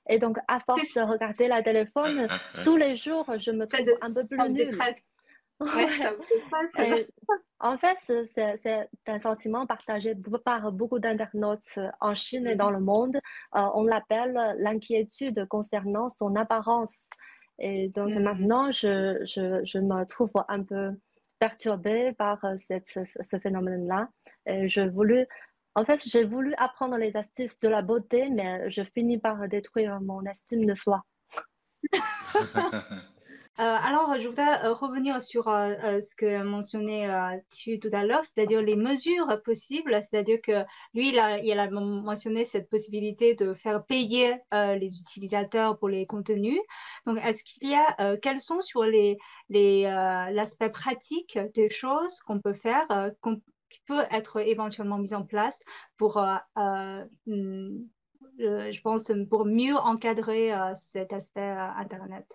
Et 0.08 0.18
donc, 0.18 0.38
à 0.48 0.58
force 0.58 0.92
de 0.94 1.02
regarder 1.02 1.46
la 1.46 1.62
téléphone, 1.62 2.26
tous 2.64 2.76
les 2.76 2.96
jours, 2.96 3.32
je 3.38 3.52
me 3.52 3.64
trouve 3.64 3.96
un 4.00 4.12
peu 4.12 4.26
plus 4.26 4.38
nulle. 4.50 4.76
en 7.60 7.78
fait, 7.78 7.96
c'est 8.34 8.88
un 9.06 9.20
sentiment 9.20 9.66
partagé 9.66 10.14
par 10.44 10.72
beaucoup 10.72 10.98
d'internautes 10.98 11.78
euh, 11.78 11.88
en 12.00 12.12
Chine 12.14 12.48
et 12.48 12.56
dans 12.56 12.70
le 12.70 12.80
monde. 12.80 13.20
on 13.52 13.84
l'appelle 13.84 14.56
l'inquiétude 14.58 15.46
concernant 15.46 16.10
son 16.10 16.34
apparence. 16.34 16.92
Et 17.58 17.88
donc 17.88 18.10
mmh 18.10 18.18
maintenant, 18.18 18.70
je, 18.70 19.24
je, 19.24 19.64
je, 19.64 19.78
me 19.78 20.04
trouve 20.04 20.32
un 20.48 20.62
peu 20.62 20.90
perturbée 21.38 22.12
par 22.12 22.44
euh, 22.44 22.56
cette, 22.58 22.88
ce, 22.88 23.38
phénomène-là. 23.38 24.08
Je 24.46 24.80
en 25.74 25.84
fait, 25.84 26.02
j'ai 26.06 26.24
voulu 26.24 26.54
apprendre 26.56 26.96
les 26.96 27.16
astuces 27.16 27.58
de 27.58 27.68
la 27.68 27.82
beauté, 27.82 28.30
mais 28.30 28.70
je 28.70 28.82
finis 28.82 29.18
par 29.18 29.46
détruire 29.46 30.00
mon 30.00 30.24
estime 30.24 30.64
de 30.64 30.74
soi. 30.74 31.04
Euh, 33.58 33.62
alors, 33.62 34.14
je 34.20 34.28
voudrais 34.28 34.64
euh, 34.66 34.74
revenir 34.74 35.22
sur 35.22 35.48
euh, 35.48 36.00
ce 36.00 36.14
que 36.16 36.42
mentionnait 36.42 37.08
tu 37.50 37.80
tout 37.80 37.88
à 37.92 38.04
l'heure, 38.04 38.22
c'est-à-dire 38.26 38.60
les 38.60 38.76
mesures 38.76 39.40
possibles, 39.44 39.98
c'est-à-dire 40.02 40.40
que 40.42 40.62
lui, 40.92 41.08
il 41.08 41.18
a, 41.18 41.70
mentionné 41.70 42.44
cette 42.44 42.68
possibilité 42.68 43.34
de 43.34 43.54
faire 43.54 43.84
payer 43.84 44.36
les 44.52 45.00
utilisateurs 45.00 45.78
pour 45.78 45.88
les 45.88 46.04
contenus. 46.06 46.60
Donc, 47.06 47.18
est-ce 47.24 47.44
qu'il 47.44 47.70
y 47.70 47.74
a, 47.74 48.16
quels 48.18 48.40
sont 48.40 48.60
sur 48.60 48.84
les, 48.84 49.16
l'aspect 49.48 50.70
pratique 50.70 51.38
des 51.54 51.70
choses 51.70 52.20
qu'on 52.26 52.40
peut 52.40 52.54
faire, 52.54 52.86
qui 53.70 53.80
peut 53.86 54.04
être 54.10 54.40
éventuellement 54.40 54.98
mis 54.98 55.14
en 55.14 55.24
place 55.24 55.58
pour, 55.96 56.22
hmm, 56.56 57.78
je 58.38 58.80
pense, 58.82 59.10
pour 59.30 59.46
mieux 59.46 59.76
encadrer 59.76 60.52
cet 60.74 61.12
aspect 61.14 61.40
Internet? 61.78 62.26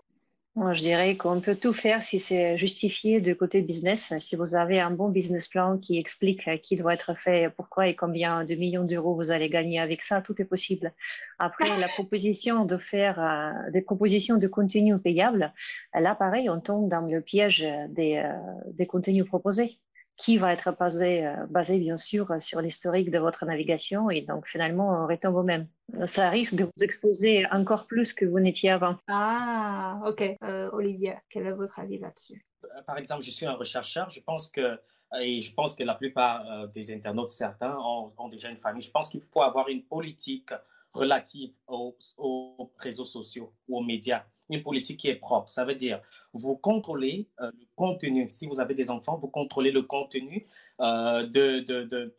Je 0.56 0.82
dirais 0.82 1.16
qu'on 1.16 1.40
peut 1.40 1.56
tout 1.56 1.72
faire 1.72 2.04
si 2.04 2.20
c'est 2.20 2.58
justifié 2.58 3.22
de 3.22 3.34
côté 3.34 3.62
business. 3.62 4.14
Si 4.20 4.36
vous 4.36 4.54
avez 4.54 4.82
un 4.82 4.92
bon 4.92 5.08
business 5.08 5.48
plan 5.48 5.78
qui 5.78 5.98
explique 5.98 6.62
qui 6.62 6.76
doit 6.76 6.94
être 6.94 7.14
fait, 7.16 7.50
pourquoi 7.56 7.88
et 7.88 7.96
combien 7.96 8.44
de 8.44 8.56
millions 8.56 8.84
d'euros 8.84 9.16
vous 9.16 9.32
allez 9.32 9.50
gagner 9.50 9.80
avec 9.80 10.02
ça, 10.02 10.22
tout 10.22 10.42
est 10.42 10.46
possible. 10.46 10.94
Après, 11.40 11.78
la 11.80 11.88
proposition 11.88 12.66
de 12.66 12.76
faire 12.78 13.20
euh, 13.20 13.72
des 13.72 13.82
propositions 13.82 14.38
de 14.38 14.48
contenu 14.48 14.98
payable, 15.00 15.54
là, 15.94 16.16
pareil, 16.16 16.50
on 16.50 16.60
tombe 16.60 16.90
dans 16.90 17.02
le 17.02 17.22
piège 17.22 17.66
des, 17.90 18.18
euh, 18.18 18.34
des 18.74 18.86
contenus 18.86 19.26
proposés 19.26 19.80
qui 20.22 20.38
va 20.38 20.54
être 20.54 20.78
basé, 20.78 21.26
euh, 21.26 21.48
basé 21.50 21.80
bien 21.80 21.98
sûr 21.98 22.40
sur 22.40 22.62
l'historique 22.62 23.10
de 23.10 23.18
votre 23.18 23.44
navigation 23.46 24.12
et 24.12 24.22
donc 24.22 24.48
finalement 24.48 24.90
on 24.90 25.08
retombe 25.08 25.36
au 25.36 25.44
même. 25.44 25.68
Ça 26.06 26.30
risque 26.30 26.54
de 26.54 26.66
vous 26.66 26.84
exposer 26.84 27.48
encore 27.52 27.88
plus 27.88 28.14
que 28.14 28.26
vous 28.26 28.40
n'étiez 28.40 28.70
avant. 28.70 28.96
Ah, 29.08 30.00
ok. 30.06 30.22
Euh, 30.44 30.70
Olivier, 30.74 31.16
quel 31.28 31.48
est 31.48 31.54
votre 31.54 31.80
avis 31.80 31.98
là-dessus? 31.98 32.46
Euh, 32.64 32.82
Par 32.84 33.00
exemple, 33.00 33.24
je 33.24 33.32
suis 33.32 33.48
un 33.48 33.54
rechercheur. 33.54 34.12
Je 34.12 34.22
pense 34.22 34.52
que, 34.52 34.80
et 35.20 35.42
je 35.42 35.54
pense 35.56 35.74
que 35.74 35.84
la 35.84 35.96
plupart 35.96 36.68
des 36.70 36.94
internautes, 36.94 37.32
certains, 37.32 37.76
ont, 37.80 38.14
ont, 38.16 38.30
déjà 38.30 38.50
une 38.50 38.58
famille. 38.58 38.84
Je 38.84 38.92
pense 38.92 39.10
qu'il 39.10 39.22
faut 39.34 39.42
avoir 39.42 39.70
une 39.70 39.84
politique 39.84 40.54
relative 40.94 41.54
aux, 41.68 41.98
aux 42.18 42.72
réseaux 42.78 43.06
sociaux 43.06 43.54
ou 43.68 43.78
aux 43.78 43.84
médias 43.84 44.24
une 44.52 44.64
politique 44.64 45.00
qui 45.00 45.08
est 45.08 45.16
propre. 45.16 45.52
Ça 45.52 45.66
veut 45.66 45.76
dire, 45.76 46.02
vous 46.34 46.58
contrôlez 46.58 47.30
euh, 47.40 47.52
le 47.58 47.66
contenu. 47.76 48.30
Si 48.30 48.46
vous 48.48 48.60
avez 48.60 48.76
des 48.76 48.90
enfants, 48.90 49.18
vous 49.18 49.30
contrôlez 49.30 49.72
le 49.72 49.84
contenu 49.84 50.48
euh, 50.82 51.26
de, 51.26 51.62
de, 51.62 51.84
de, 51.84 52.16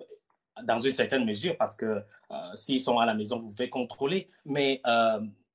dans 0.65 0.79
une 0.79 0.91
certaine 0.91 1.25
mesure, 1.25 1.57
parce 1.57 1.77
que 1.77 2.03
euh, 2.31 2.55
s'ils 2.55 2.81
sont 2.81 2.99
à 2.99 3.07
la 3.07 3.15
maison, 3.15 3.39
vous 3.39 3.49
pouvez 3.49 3.69
contrôler. 3.69 4.31
Mais 4.45 4.81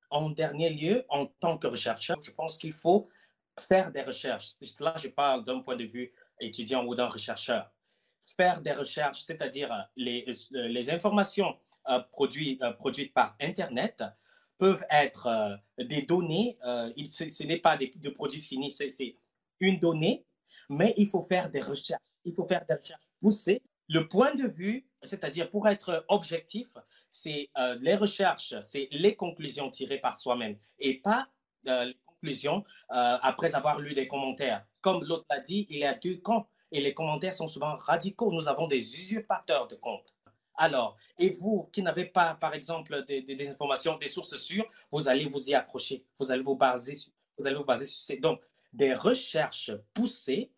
en 0.10 0.30
dernier 0.30 0.70
lieu, 0.70 1.06
en 1.10 1.26
tant 1.26 1.58
que 1.58 1.76
chercheur, 1.76 2.18
je 2.22 2.32
pense 2.32 2.58
qu'il 2.58 2.74
faut 2.74 3.10
faire 3.60 3.92
des 3.92 4.04
recherches. 4.04 4.52
Là, 4.80 4.94
je 4.98 5.10
parle 5.10 5.44
d'un 5.44 5.60
point 5.60 5.76
de 5.76 5.84
vue 5.84 6.14
étudiant 6.40 6.86
ou 6.86 6.96
d'un 6.96 7.08
rechercheur. 7.08 7.72
Faire 8.38 8.62
des 8.62 8.74
recherches, 8.74 9.22
c'est-à-dire 9.22 9.70
les, 9.96 10.26
les 10.52 10.90
informations 10.92 11.58
produites, 12.12 12.62
produites 12.78 13.14
par 13.14 13.36
Internet, 13.40 14.04
peuvent 14.58 14.84
être 14.90 15.28
euh, 15.28 15.84
des 15.84 16.02
données. 16.02 16.58
Euh, 16.66 16.92
ce 17.08 17.44
n'est 17.44 17.60
pas 17.60 17.78
des, 17.78 17.94
produits 18.16 18.42
finis, 18.42 18.72
c'est 18.72 19.16
une 19.60 19.80
donnée, 19.80 20.26
mais 20.70 20.94
il 20.98 21.10
faut 21.10 21.24
faire 21.24 21.50
des 21.50 21.62
recherches. 21.62 22.02
Il 22.26 22.34
faut 22.34 22.46
faire 22.46 22.66
des 22.68 22.76
recherches 22.76 23.08
poussées. 23.22 23.62
Le 23.90 24.08
point 24.08 24.36
de 24.36 24.48
vue, 24.48 24.86
c'est-à-dire 25.02 25.50
pour 25.50 25.68
être 25.68 26.06
objectif, 26.10 26.68
c'est 27.10 27.50
euh, 27.58 27.78
les 27.80 27.96
recherches, 27.96 28.56
c'est 28.62 28.90
les 28.92 29.16
conclusions 29.16 29.70
tirées 29.70 30.00
par 30.00 30.18
soi-même 30.18 30.58
et 30.80 30.96
pas 30.96 31.28
les 31.64 31.98
conclusions 32.06 32.64
après 32.88 33.56
avoir 33.56 33.80
lu 33.80 33.94
des 33.94 34.08
commentaires. 34.08 34.66
Comme 34.80 35.04
l'autre 35.04 35.26
l'a 35.30 35.42
dit, 35.42 35.68
il 35.70 35.80
y 35.80 35.84
a 35.84 35.94
deux 35.94 36.16
camps 36.16 36.48
et 36.72 36.80
les 36.80 36.94
commentaires 36.94 37.34
sont 37.34 37.48
souvent 37.48 37.76
radicaux. 37.76 38.32
Nous 38.32 38.48
avons 38.48 38.68
des 38.68 38.78
usurpateurs 38.78 39.68
de 39.68 39.76
comptes. 39.76 40.14
Alors, 40.58 40.98
et 41.18 41.30
vous 41.30 41.70
qui 41.72 41.82
n'avez 41.82 42.06
pas, 42.06 42.34
par 42.36 42.54
exemple, 42.54 43.06
des, 43.06 43.50
informations, 43.50 43.98
des 43.98 44.08
sources 44.08 44.36
sûres, 44.38 44.66
vous 44.92 45.08
allez 45.08 45.28
vous 45.28 45.50
y 45.50 45.54
accrocher, 45.54 46.04
vous 46.20 46.32
allez 46.32 46.44
vous 46.44 46.56
baser 46.56 46.96
sur, 46.96 47.14
vous 47.38 47.46
allez 47.46 47.56
vous 47.56 47.64
baser 47.64 47.86
sur 47.86 48.00
ces. 48.00 48.18
Donc, 48.18 48.42
des 48.74 48.94
recherches 48.94 49.72
poussées, 49.94 50.52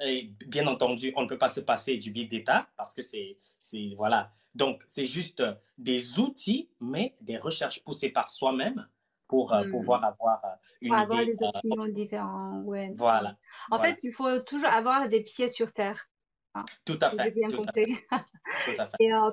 et 0.00 0.32
bien 0.46 0.66
entendu, 0.66 1.12
on 1.16 1.22
ne 1.22 1.28
peut 1.28 1.38
pas 1.38 1.48
se 1.48 1.60
passer 1.60 1.96
du 1.98 2.10
big 2.10 2.30
data 2.30 2.68
parce 2.76 2.94
que 2.94 3.02
c'est, 3.02 3.38
voilà. 3.96 4.32
Donc, 4.54 4.82
c'est 4.86 5.06
juste 5.06 5.42
des 5.78 6.18
outils, 6.18 6.70
mais 6.80 7.14
des 7.20 7.38
recherches 7.38 7.82
poussées 7.82 8.10
par 8.10 8.28
soi-même 8.28 8.86
pour 9.26 9.52
euh, 9.52 9.64
hmm. 9.64 9.70
pouvoir 9.70 10.04
avoir 10.04 10.44
euh, 10.44 10.48
une 10.80 10.88
pour 10.88 10.98
avoir 10.98 11.24
des 11.24 11.42
euh, 11.42 11.48
opinions 11.48 11.88
différentes. 11.88 12.64
Ouais. 12.66 12.92
Voilà. 12.94 13.36
En 13.70 13.80
fait, 13.80 14.02
il 14.04 14.12
faut 14.12 14.40
toujours 14.40 14.68
avoir 14.68 15.08
des 15.08 15.22
pieds 15.22 15.48
sur 15.48 15.72
terre. 15.72 16.08
Tout 16.84 16.98
à 17.00 17.10
fait. 17.10 17.30
bien 17.30 17.50
compris. 17.50 17.96
Tout 18.10 18.80
à 18.80 18.86
fait. 18.86 18.96
Et 19.00 19.12
euh, 19.12 19.30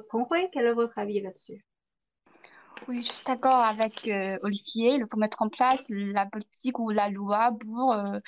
quel 0.52 0.66
est 0.66 0.74
votre 0.74 0.98
avis 0.98 1.22
là-dessus? 1.22 1.64
Oui, 2.88 3.04
je 3.04 3.12
suis 3.12 3.26
d'accord 3.26 3.64
avec 3.64 4.08
euh, 4.08 4.40
Olivier. 4.42 4.96
Il 4.96 5.06
faut 5.10 5.18
mettre 5.18 5.42
en 5.42 5.50
place 5.50 5.88
la 5.90 6.26
politique 6.26 6.80
ou 6.80 6.90
la 6.90 7.10
loi 7.10 7.52
pour, 7.60 7.94
euh, 7.94 8.20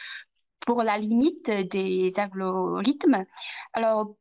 pour 0.59 0.83
la 0.83 0.97
limite 0.97 1.49
des 1.49 2.11
algorithmes. 2.19 3.25
Alors, 3.73 4.15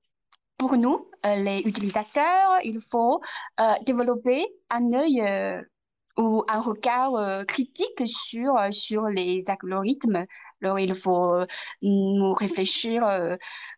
pour 0.57 0.77
nous, 0.77 1.11
euh, 1.27 1.37
les 1.37 1.61
utilisateurs, 1.61 2.59
il 2.65 2.81
faut 2.81 3.21
développer 3.85 4.47
un 4.71 4.93
œil 4.95 5.21
ou 6.16 6.44
un 6.48 6.61
regard 6.61 7.14
euh, 7.14 7.44
critique 7.44 8.03
sur, 8.07 8.57
euh, 8.57 8.70
sur 8.70 9.05
les 9.05 9.48
algorithmes. 9.51 10.27
Alors, 10.62 10.79
il 10.79 10.94
faut 10.94 11.35
euh, 11.35 11.46
nous 11.81 12.35
réfléchir, 12.35 13.05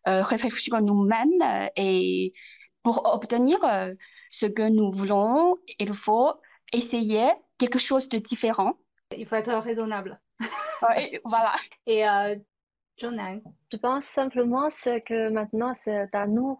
réfléchir 0.04 0.80
nous-mêmes 0.82 1.70
et 1.76 2.32
pour 2.82 3.14
obtenir 3.14 3.58
ce 4.30 4.46
que 4.46 4.68
nous 4.68 4.92
voulons, 4.92 5.56
il 5.78 5.94
faut 5.94 6.34
essayer 6.72 7.30
quelque 7.56 7.78
chose 7.78 8.08
de 8.08 8.18
différent. 8.18 8.74
Il 9.16 9.26
faut 9.26 9.36
être 9.36 9.54
raisonnable. 9.54 10.20
oui, 10.40 11.18
voilà. 11.24 11.54
Et 11.86 12.06
euh, 12.06 12.36
Je 12.98 13.76
pense 13.76 14.04
simplement 14.04 14.68
que 14.68 15.28
maintenant, 15.30 15.74
c'est 15.82 16.14
à 16.14 16.26
nous 16.26 16.58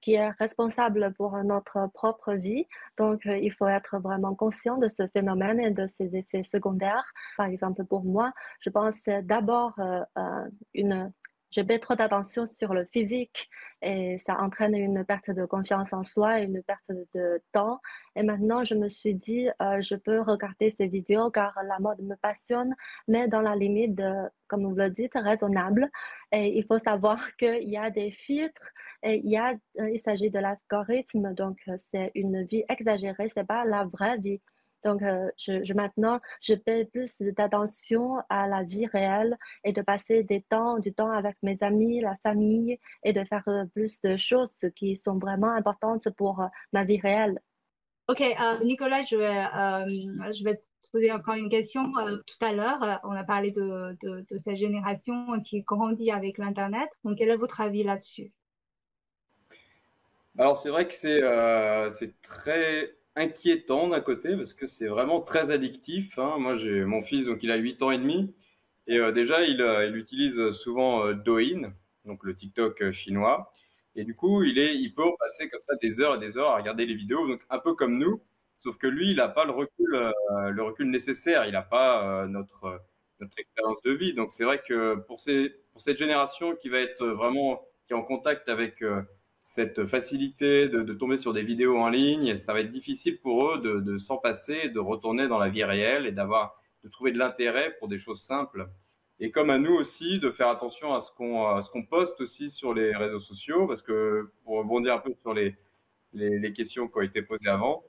qui 0.00 0.14
est 0.14 0.30
responsable 0.30 1.12
pour 1.14 1.36
notre 1.44 1.88
propre 1.92 2.34
vie. 2.34 2.66
Donc, 2.96 3.26
euh, 3.26 3.36
il 3.36 3.52
faut 3.52 3.66
être 3.66 3.98
vraiment 3.98 4.34
conscient 4.34 4.78
de 4.78 4.88
ce 4.88 5.06
phénomène 5.08 5.60
et 5.60 5.70
de 5.70 5.86
ses 5.86 6.16
effets 6.16 6.44
secondaires. 6.44 7.12
Par 7.36 7.46
exemple, 7.46 7.84
pour 7.84 8.04
moi, 8.04 8.32
je 8.60 8.70
pense 8.70 9.04
d'abord 9.22 9.74
euh, 9.78 10.48
une 10.74 11.12
je 11.50 11.60
mets 11.60 11.78
trop 11.78 11.94
d'attention 11.94 12.46
sur 12.46 12.74
le 12.74 12.84
physique 12.92 13.48
et 13.82 14.18
ça 14.18 14.40
entraîne 14.40 14.74
une 14.74 15.04
perte 15.04 15.30
de 15.30 15.44
confiance 15.46 15.92
en 15.92 16.04
soi 16.04 16.40
une 16.40 16.62
perte 16.62 16.90
de 17.14 17.42
temps. 17.52 17.80
Et 18.16 18.22
maintenant, 18.22 18.64
je 18.64 18.74
me 18.74 18.88
suis 18.88 19.14
dit, 19.14 19.48
euh, 19.60 19.80
je 19.80 19.94
peux 19.94 20.20
regarder 20.20 20.74
ces 20.78 20.86
vidéos 20.86 21.30
car 21.30 21.58
la 21.64 21.78
mode 21.78 22.00
me 22.00 22.16
passionne, 22.16 22.74
mais 23.08 23.28
dans 23.28 23.40
la 23.40 23.56
limite, 23.56 24.00
comme 24.48 24.66
vous 24.66 24.74
le 24.74 24.90
dites, 24.90 25.14
raisonnable. 25.14 25.90
Et 26.32 26.58
il 26.58 26.64
faut 26.66 26.78
savoir 26.78 27.18
qu'il 27.36 27.68
y 27.68 27.76
a 27.76 27.90
des 27.90 28.10
filtres 28.10 28.70
et 29.02 29.20
il, 29.24 29.38
euh, 29.38 29.90
il 29.90 30.00
s'agit 30.00 30.30
de 30.30 30.38
l'algorithme, 30.38 31.34
donc 31.34 31.58
euh, 31.68 31.76
c'est 31.92 32.10
une 32.14 32.44
vie 32.44 32.64
exagérée, 32.68 33.30
c'est 33.34 33.46
pas 33.46 33.64
la 33.64 33.84
vraie 33.84 34.18
vie. 34.18 34.40
Donc, 34.84 35.02
euh, 35.02 35.30
je, 35.36 35.72
maintenant, 35.74 36.20
je 36.40 36.54
paie 36.54 36.84
plus 36.84 37.16
d'attention 37.20 38.16
à 38.28 38.46
la 38.46 38.62
vie 38.62 38.86
réelle 38.86 39.36
et 39.64 39.72
de 39.72 39.82
passer 39.82 40.22
des 40.22 40.42
temps, 40.42 40.78
du 40.78 40.92
temps 40.92 41.10
avec 41.10 41.36
mes 41.42 41.58
amis, 41.60 42.00
la 42.00 42.16
famille 42.16 42.78
et 43.04 43.12
de 43.12 43.24
faire 43.24 43.44
euh, 43.48 43.64
plus 43.66 44.00
de 44.02 44.16
choses 44.16 44.54
qui 44.76 44.96
sont 44.96 45.18
vraiment 45.18 45.50
importantes 45.50 46.08
pour 46.16 46.40
euh, 46.40 46.46
ma 46.72 46.84
vie 46.84 47.00
réelle. 47.00 47.40
Ok, 48.08 48.22
Nicolas, 48.64 49.02
je 49.02 49.14
vais, 49.14 49.44
je 50.34 50.42
vais 50.42 50.56
te 50.56 50.90
poser 50.90 51.12
encore 51.12 51.34
une 51.34 51.48
question. 51.48 51.92
tout 52.26 52.44
à 52.44 52.52
l'heure, 52.52 53.00
on 53.04 53.12
a 53.12 53.22
parlé 53.22 53.52
de, 53.52 53.96
de, 54.02 54.26
de, 54.28 54.38
cette 54.38 54.56
génération 54.56 55.40
qui 55.42 55.60
grandit 55.62 56.10
avec 56.10 56.36
l'Internet. 56.38 56.88
Donc, 57.04 57.18
quel 57.18 57.28
est 57.28 57.36
votre 57.36 57.60
avis 57.60 57.84
là-dessus? 57.84 58.32
Alors, 60.36 60.56
c'est 60.56 60.70
vrai 60.70 60.88
que 60.88 60.92
c'est 60.92 62.20
très 62.22 62.96
inquiétant 63.16 63.88
d'un 63.88 64.00
côté 64.00 64.36
parce 64.36 64.54
que 64.54 64.66
c'est 64.66 64.86
vraiment 64.86 65.20
très 65.20 65.50
addictif. 65.50 66.18
Hein. 66.18 66.36
Moi, 66.38 66.56
j'ai 66.56 66.84
mon 66.84 67.02
fils, 67.02 67.26
donc 67.26 67.42
il 67.42 67.50
a 67.50 67.56
8 67.56 67.82
ans 67.82 67.90
et 67.90 67.98
demi. 67.98 68.34
Et 68.86 68.98
euh, 68.98 69.12
déjà, 69.12 69.44
il, 69.44 69.60
euh, 69.62 69.86
il, 69.86 69.96
utilise 69.96 70.50
souvent 70.50 71.06
euh, 71.06 71.14
Douyin, 71.14 71.72
donc 72.04 72.24
le 72.24 72.34
TikTok 72.34 72.90
chinois. 72.90 73.52
Et 73.94 74.04
du 74.04 74.14
coup, 74.14 74.42
il, 74.44 74.58
est, 74.58 74.76
il 74.76 74.94
peut 74.94 75.04
passer 75.18 75.48
comme 75.48 75.62
ça 75.62 75.74
des 75.76 76.00
heures 76.00 76.16
et 76.16 76.18
des 76.18 76.38
heures 76.38 76.50
à 76.50 76.56
regarder 76.56 76.86
les 76.86 76.94
vidéos, 76.94 77.26
donc 77.28 77.40
un 77.50 77.58
peu 77.58 77.74
comme 77.74 77.98
nous. 77.98 78.22
Sauf 78.58 78.76
que 78.78 78.86
lui, 78.86 79.10
il 79.10 79.16
n'a 79.16 79.28
pas 79.28 79.44
le 79.44 79.52
recul, 79.52 80.12
le 80.50 80.62
recul 80.62 80.90
nécessaire. 80.90 81.46
Il 81.46 81.52
n'a 81.52 81.62
pas 81.62 82.26
notre, 82.28 82.82
notre 83.18 83.38
expérience 83.38 83.80
de 83.82 83.92
vie. 83.92 84.12
Donc 84.12 84.32
c'est 84.32 84.44
vrai 84.44 84.60
que 84.66 84.96
pour, 85.06 85.18
ces, 85.18 85.50
pour 85.72 85.80
cette 85.80 85.96
génération 85.96 86.54
qui 86.56 86.68
va 86.68 86.78
être 86.78 87.06
vraiment 87.06 87.62
qui 87.86 87.94
est 87.94 87.96
en 87.96 88.02
contact 88.02 88.50
avec 88.50 88.84
cette 89.42 89.86
facilité 89.86 90.68
de, 90.68 90.92
tomber 90.92 91.16
sur 91.16 91.32
des 91.32 91.42
vidéos 91.42 91.78
en 91.78 91.88
ligne, 91.88 92.36
ça 92.36 92.52
va 92.52 92.60
être 92.60 92.70
difficile 92.70 93.18
pour 93.20 93.52
eux 93.52 93.58
de, 93.60 93.98
s'en 93.98 94.18
passer, 94.18 94.68
de 94.68 94.78
retourner 94.78 95.28
dans 95.28 95.38
la 95.38 95.48
vie 95.48 95.64
réelle 95.64 96.06
et 96.06 96.12
d'avoir, 96.12 96.60
de 96.84 96.88
trouver 96.88 97.12
de 97.12 97.18
l'intérêt 97.18 97.76
pour 97.78 97.88
des 97.88 97.98
choses 97.98 98.22
simples. 98.22 98.68
Et 99.18 99.30
comme 99.30 99.50
à 99.50 99.58
nous 99.58 99.74
aussi, 99.74 100.18
de 100.18 100.30
faire 100.30 100.48
attention 100.48 100.94
à 100.94 101.00
ce 101.00 101.10
qu'on, 101.10 101.82
poste 101.84 102.20
aussi 102.20 102.48
sur 102.48 102.74
les 102.74 102.94
réseaux 102.94 103.18
sociaux, 103.18 103.66
parce 103.66 103.82
que 103.82 104.30
pour 104.44 104.58
rebondir 104.58 104.94
un 104.94 104.98
peu 104.98 105.12
sur 105.20 105.34
les, 105.34 105.56
questions 106.54 106.88
qui 106.88 106.98
ont 106.98 107.02
été 107.02 107.22
posées 107.22 107.48
avant, 107.48 107.84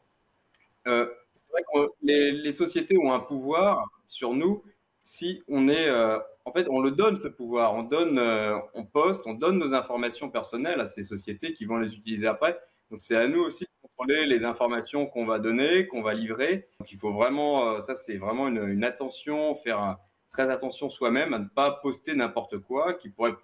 euh, 0.88 1.08
c'est 1.34 1.52
vrai 1.52 1.62
que 1.74 1.88
les, 2.02 2.32
les, 2.32 2.52
sociétés 2.52 2.98
ont 2.98 3.14
un 3.14 3.20
pouvoir 3.20 3.88
sur 4.06 4.34
nous 4.34 4.64
si 5.02 5.44
on 5.48 5.68
est, 5.68 5.88
euh, 5.88 6.20
en 6.46 6.52
fait, 6.52 6.68
on 6.70 6.82
le 6.82 6.92
donne 6.92 7.18
ce 7.18 7.28
pouvoir, 7.28 7.74
on 7.76 7.84
donne, 7.84 8.18
euh, 8.18 8.58
on 8.74 8.86
poste, 8.86 9.26
on 9.28 9.34
donne 9.34 9.58
nos 9.58 9.74
informations 9.74 10.30
personnelles 10.30 10.80
à 10.80 10.86
ces 10.86 11.04
sociétés 11.04 11.54
qui 11.54 11.66
vont 11.66 11.78
les 11.78 11.96
utiliser 11.96 12.28
après. 12.28 12.60
Donc 12.90 13.02
c'est 13.02 13.16
à 13.16 13.28
nous 13.28 13.42
aussi 13.42 13.64
de 13.64 13.70
contrôler 13.88 14.26
les 14.26 14.44
informations 14.44 15.06
qu'on 15.06 15.26
va 15.26 15.40
donner, 15.40 15.88
qu'on 15.88 16.02
va 16.02 16.14
livrer. 16.14 16.68
Donc 16.80 16.92
il 16.92 16.98
faut 16.98 17.14
vraiment, 17.14 17.70
euh, 17.70 17.80
ça 17.80 17.96
c'est 17.96 18.18
vraiment 18.18 18.48
une, 18.48 18.84
attention, 18.84 19.56
faire 19.56 19.98
très 20.32 20.50
attention 20.50 20.90
soi-même 20.90 21.34
à 21.34 21.40
ne 21.40 21.48
pas 21.48 21.72
poster 21.82 22.16
n'importe 22.16 22.58
quoi 22.60 22.94
qui 22.96 23.10
pourrait 23.10 23.36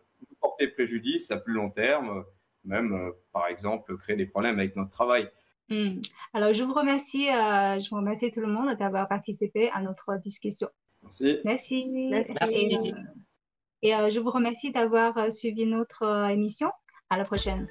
porter 0.41 0.67
préjudice 0.67 1.31
à 1.31 1.37
plus 1.37 1.53
long 1.53 1.69
terme, 1.69 2.23
même 2.63 3.11
par 3.33 3.47
exemple 3.47 3.95
créer 3.97 4.15
des 4.15 4.25
problèmes 4.25 4.57
avec 4.57 4.75
notre 4.75 4.91
travail. 4.91 5.29
Hmm. 5.69 5.99
Alors 6.33 6.53
je 6.53 6.63
vous 6.63 6.73
remercie, 6.73 7.25
je 7.27 7.89
vous 7.89 7.97
remercie 7.97 8.31
tout 8.31 8.39
le 8.39 8.47
monde 8.47 8.75
d'avoir 8.77 9.07
participé 9.07 9.69
à 9.71 9.81
notre 9.81 10.17
discussion. 10.17 10.69
Merci. 11.45 11.87
Merci. 12.09 12.35
Et, 13.81 13.95
euh, 13.95 13.97
euh, 13.97 14.09
je 14.09 14.19
vous 14.19 14.31
remercie 14.31 14.71
d'avoir 14.71 15.17
euh, 15.17 15.29
suivi 15.29 15.65
notre 15.65 16.29
émission. 16.29 16.69
À 17.09 17.17
la 17.17 17.25
prochaine. 17.25 17.67